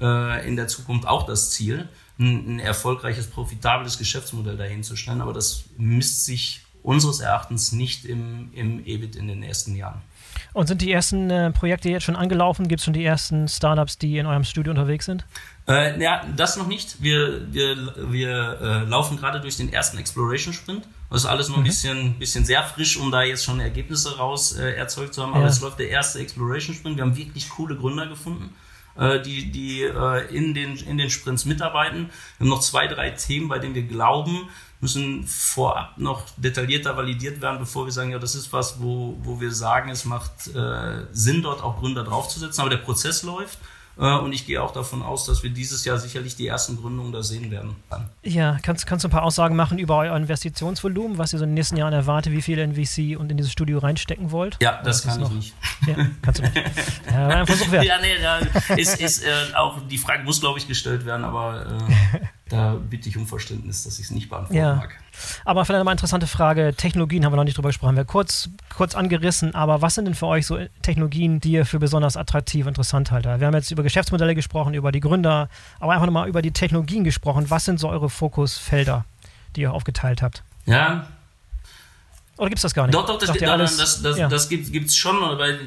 [0.00, 1.88] äh, in der Zukunft auch das Ziel,
[2.18, 5.20] ein, ein erfolgreiches, profitables Geschäftsmodell dahin zu stellen.
[5.20, 10.00] Aber das misst sich unseres Erachtens nicht im, im EBIT in den ersten Jahren.
[10.54, 12.68] Und sind die ersten äh, Projekte jetzt schon angelaufen?
[12.68, 15.26] Gibt es schon die ersten Startups, die in eurem Studio unterwegs sind?
[15.66, 17.02] Äh, ja, das noch nicht.
[17.02, 20.86] Wir, wir, wir äh, laufen gerade durch den ersten Exploration Sprint.
[21.10, 21.66] Das ist alles noch ein mhm.
[21.66, 25.32] bisschen, bisschen sehr frisch, um da jetzt schon Ergebnisse raus äh, erzeugt zu haben.
[25.32, 25.48] Aber ja.
[25.48, 26.98] es läuft der erste Exploration Sprint.
[26.98, 28.54] Wir haben wirklich coole Gründer gefunden,
[28.96, 32.10] äh, die, die äh, in, den, in den Sprints mitarbeiten.
[32.38, 34.48] Wir haben noch zwei, drei Themen, bei denen wir glauben,
[34.84, 39.40] müssen vorab noch detaillierter validiert werden, bevor wir sagen, ja, das ist was, wo, wo
[39.40, 42.60] wir sagen, es macht äh, Sinn, dort auch Gründer draufzusetzen.
[42.60, 43.58] Aber der Prozess läuft.
[43.96, 47.12] Äh, und ich gehe auch davon aus, dass wir dieses Jahr sicherlich die ersten Gründungen
[47.12, 47.76] da sehen werden.
[48.22, 51.50] Ja, kannst, kannst du ein paar Aussagen machen über euer Investitionsvolumen, was ihr so in
[51.50, 54.58] den nächsten Jahren erwartet, wie viel in VC und in dieses Studio reinstecken wollt?
[54.60, 55.54] Ja, das, das kann ich nicht.
[55.86, 56.54] Ja, kannst du nicht.
[57.10, 57.84] Ja, ein Versuch wert.
[57.84, 61.64] Ja, nee, da ist, ist äh, auch, die Frage muss, glaube ich, gestellt werden, aber
[61.64, 62.20] äh,
[62.54, 64.76] da bitte ich um Verständnis, dass ich es nicht beantworten ja.
[64.76, 65.00] mag.
[65.44, 66.74] Aber vielleicht mal eine interessante Frage.
[66.76, 67.96] Technologien haben wir noch nicht drüber gesprochen.
[67.96, 69.54] Wir kurz, kurz angerissen.
[69.54, 73.40] Aber was sind denn für euch so Technologien, die ihr für besonders attraktiv, interessant haltet?
[73.40, 75.48] Wir haben jetzt über Geschäftsmodelle gesprochen, über die Gründer,
[75.80, 77.50] aber einfach nochmal über die Technologien gesprochen.
[77.50, 79.04] Was sind so eure Fokusfelder,
[79.56, 80.42] die ihr aufgeteilt habt?
[80.66, 81.08] Ja.
[82.36, 82.94] Oder gibt es das gar nicht?
[82.94, 84.28] Doch, doch, das, das, das, das, ja.
[84.28, 85.60] das gibt es schon, weil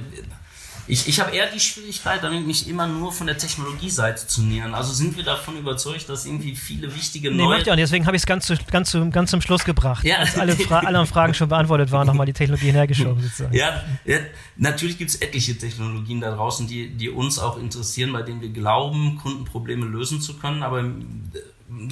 [0.87, 4.73] ich, ich habe eher die Schwierigkeit, damit mich immer nur von der Technologieseite zu nähern.
[4.73, 7.37] Also sind wir davon überzeugt, dass irgendwie viele wichtige neue...
[7.37, 7.83] Nee, macht ja nicht.
[7.83, 10.05] Deswegen habe ich es ganz, zu, ganz, zu, ganz zum Schluss gebracht.
[10.05, 10.17] Ja.
[10.17, 13.53] Als alle, Fra alle Fragen schon beantwortet waren, nochmal die Technologie hergeschoben sozusagen.
[13.53, 14.19] Ja, ja
[14.55, 18.49] natürlich gibt es etliche Technologien da draußen, die, die uns auch interessieren, bei denen wir
[18.49, 20.63] glauben, Kundenprobleme lösen zu können.
[20.63, 20.93] Aber äh,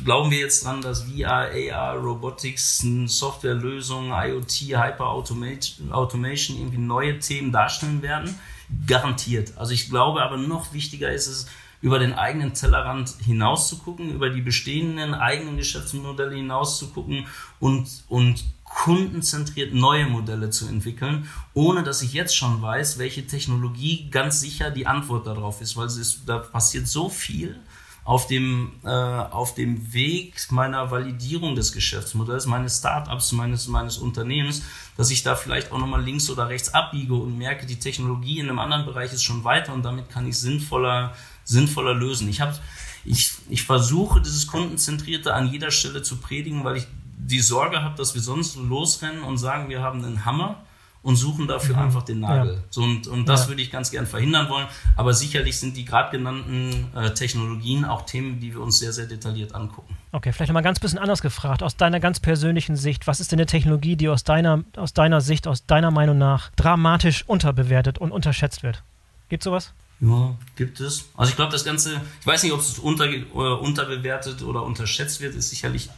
[0.05, 7.51] glauben wir jetzt dran, dass VR, AR, Robotics, Softwarelösungen, IoT, Hyper Automation irgendwie neue Themen
[7.51, 8.39] darstellen werden?
[8.87, 9.57] Garantiert.
[9.57, 11.47] Also ich glaube aber noch wichtiger ist es,
[11.81, 17.27] über den eigenen Tellerrand hinaus zu gucken, über die bestehenden eigenen Geschäftsmodelle hinaus zu gucken
[17.59, 24.09] und, und kundenzentriert neue Modelle zu entwickeln, ohne dass ich jetzt schon weiß, welche Technologie
[24.09, 27.59] ganz sicher die Antwort darauf ist, weil es ist, da passiert so viel
[28.03, 34.63] auf dem, äh, auf dem Weg meiner Validierung des Geschäftsmodells, meines Startups, meines, meines Unternehmens,
[34.97, 38.49] dass ich da vielleicht auch nochmal links oder rechts abbiege und merke, die Technologie in
[38.49, 42.29] einem anderen Bereich ist schon weiter und damit kann ich sinnvoller, sinnvoller lösen.
[42.29, 42.59] Ich, hab,
[43.03, 46.87] ich, ich versuche, dieses Kundenzentrierte an jeder Stelle zu predigen, weil ich
[47.17, 50.63] die Sorge habe, dass wir sonst losrennen und sagen, wir haben einen Hammer
[51.05, 51.83] und suchen dafür mhm.
[51.83, 52.55] einfach den Nagel.
[52.55, 52.59] Ja.
[52.71, 53.49] So, und, und das ja.
[53.49, 54.65] würde ich ganz gern verhindern wollen.
[54.95, 59.05] Aber sicherlich sind die gerade genannten äh, Technologien auch Themen, die wir uns sehr, sehr
[59.05, 59.95] detailliert angucken.
[60.15, 61.61] Okay, vielleicht nochmal ganz bisschen anders gefragt.
[61.61, 65.19] Aus deiner ganz persönlichen Sicht, was ist denn eine Technologie, die aus deiner, aus deiner
[65.19, 68.81] Sicht, aus deiner Meinung nach dramatisch unterbewertet und unterschätzt wird?
[69.27, 69.73] Gibt sowas?
[69.99, 71.09] Ja, gibt es.
[71.17, 75.19] Also ich glaube, das Ganze, ich weiß nicht, ob es unter, äh, unterbewertet oder unterschätzt
[75.19, 75.89] wird, ist sicherlich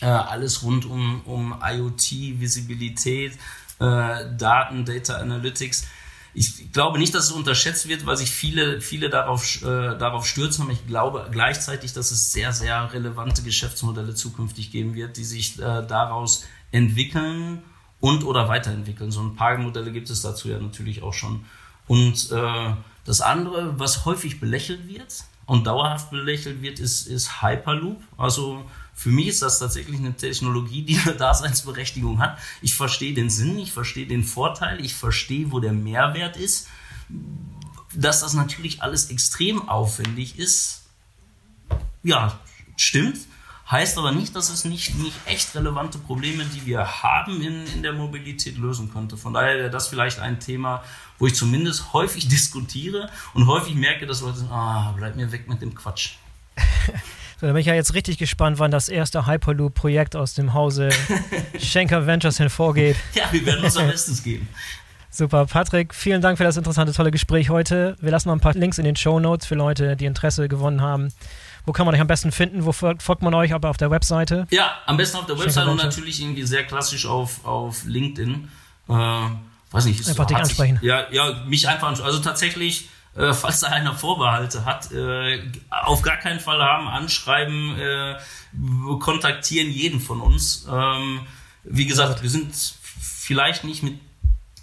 [0.00, 3.34] äh, alles rund um, um IoT, Visibilität,
[3.80, 5.86] äh, Daten, Data Analytics.
[6.38, 10.64] Ich glaube nicht, dass es unterschätzt wird, weil sich viele, viele darauf, äh, darauf stürzen.
[10.64, 15.58] Aber ich glaube gleichzeitig, dass es sehr, sehr relevante Geschäftsmodelle zukünftig geben wird, die sich
[15.58, 17.62] äh, daraus entwickeln
[18.00, 19.10] und oder weiterentwickeln.
[19.10, 21.46] So ein paar Modelle gibt es dazu ja natürlich auch schon.
[21.86, 22.74] Und äh,
[23.06, 28.02] das andere, was häufig belächelt wird und dauerhaft belächelt wird, ist, ist Hyperloop.
[28.18, 28.62] Also
[28.98, 32.38] für mich ist das tatsächlich eine Technologie, die eine Daseinsberechtigung hat.
[32.62, 36.68] Ich verstehe den Sinn, ich verstehe den Vorteil, ich verstehe, wo der Mehrwert ist.
[37.94, 40.86] Dass das natürlich alles extrem aufwendig ist,
[42.02, 42.40] ja,
[42.76, 43.18] stimmt.
[43.70, 47.82] Heißt aber nicht, dass es nicht, nicht echt relevante Probleme, die wir haben in, in
[47.82, 49.16] der Mobilität lösen könnte.
[49.16, 50.82] Von daher wäre das vielleicht ein Thema,
[51.18, 55.48] wo ich zumindest häufig diskutiere und häufig merke, dass Leute sagen, ah, bleib mir weg
[55.48, 56.12] mit dem Quatsch.
[57.38, 60.88] So, da bin ich ja jetzt richtig gespannt, wann das erste Hyperloop-Projekt aus dem Hause
[61.58, 62.96] Schenker Ventures hervorgeht.
[63.14, 64.48] Ja, wir werden unser Bestes geben.
[65.10, 67.96] Super, Patrick, vielen Dank für das interessante, tolle Gespräch heute.
[68.00, 70.80] Wir lassen noch ein paar Links in den Show Notes für Leute, die Interesse gewonnen
[70.80, 71.12] haben.
[71.66, 72.64] Wo kann man euch am besten finden?
[72.64, 73.52] Wo folgt man euch?
[73.52, 74.46] Aber auf der Webseite?
[74.50, 78.48] Ja, am besten auf der Webseite und natürlich irgendwie sehr klassisch auf, auf LinkedIn.
[78.88, 80.08] Äh, weiß nicht.
[80.08, 80.76] Einfach dich ansprechen.
[80.76, 86.02] Sich, ja, ja, mich einfach Also tatsächlich äh, falls da einer Vorbehalte hat, äh, auf
[86.02, 88.16] gar keinen Fall haben, anschreiben, äh,
[89.00, 90.66] kontaktieren jeden von uns.
[90.70, 91.20] Ähm,
[91.64, 93.98] wie gesagt, wir sind vielleicht nicht mit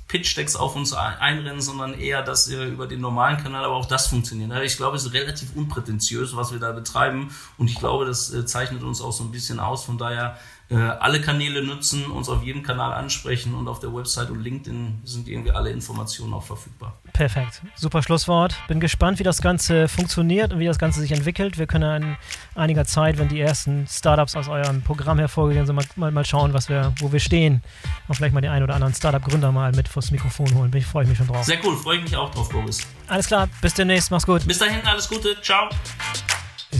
[0.08, 4.51] Pitch-Decks auf uns einrennen, sondern eher das über den normalen Kanal, aber auch das funktioniert.
[4.64, 8.45] Ich glaube, es ist relativ unprätentiös, was wir da betreiben und ich glaube, das äh,
[8.45, 9.86] zeichnet uns auch so ein bisschen aus.
[9.86, 10.38] Von daher
[10.74, 15.01] äh, alle Kanäle nutzen, uns auf jedem Kanal ansprechen und auf der Website und LinkedIn
[15.03, 16.97] sind irgendwie alle Informationen auch verfügbar.
[17.13, 17.61] Perfekt.
[17.76, 18.55] Super Schlusswort.
[18.67, 21.57] Bin gespannt, wie das Ganze funktioniert und wie das Ganze sich entwickelt.
[21.57, 22.17] Wir können
[22.55, 26.26] in einiger Zeit, wenn die ersten Startups aus eurem Programm hervorgehen sind, mal, mal, mal
[26.26, 27.61] schauen, was wir, wo wir stehen.
[28.07, 30.71] Und vielleicht mal den einen oder anderen Startup-Gründer mal mit vors Mikrofon holen.
[30.76, 31.43] Ich freue mich schon drauf.
[31.43, 32.80] Sehr cool, freue ich mich auch drauf, Boris.
[33.07, 34.09] Alles klar, bis demnächst.
[34.09, 34.47] Mach's gut.
[34.47, 35.39] Bis dahin, alles Gute.
[35.41, 35.69] Ciao.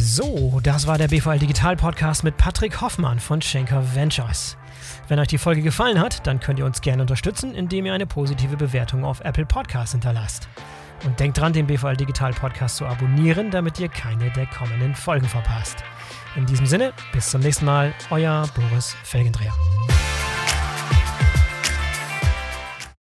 [0.06, 4.58] So, das war der BVL Digital Podcast mit Patrick Hoffmann von Schenker Ventures.
[5.08, 8.06] Wenn euch die Folge gefallen hat, dann könnt ihr uns gerne unterstützen, indem ihr eine
[8.06, 10.50] positive Bewertung auf Apple Podcasts hinterlasst.
[11.06, 15.30] Und denkt dran, den BVL Digital Podcast zu abonnieren, damit ihr keine der kommenden Folgen
[15.30, 15.78] verpasst.
[16.36, 19.54] In diesem Sinne, bis zum nächsten Mal, euer Boris Felgendreher.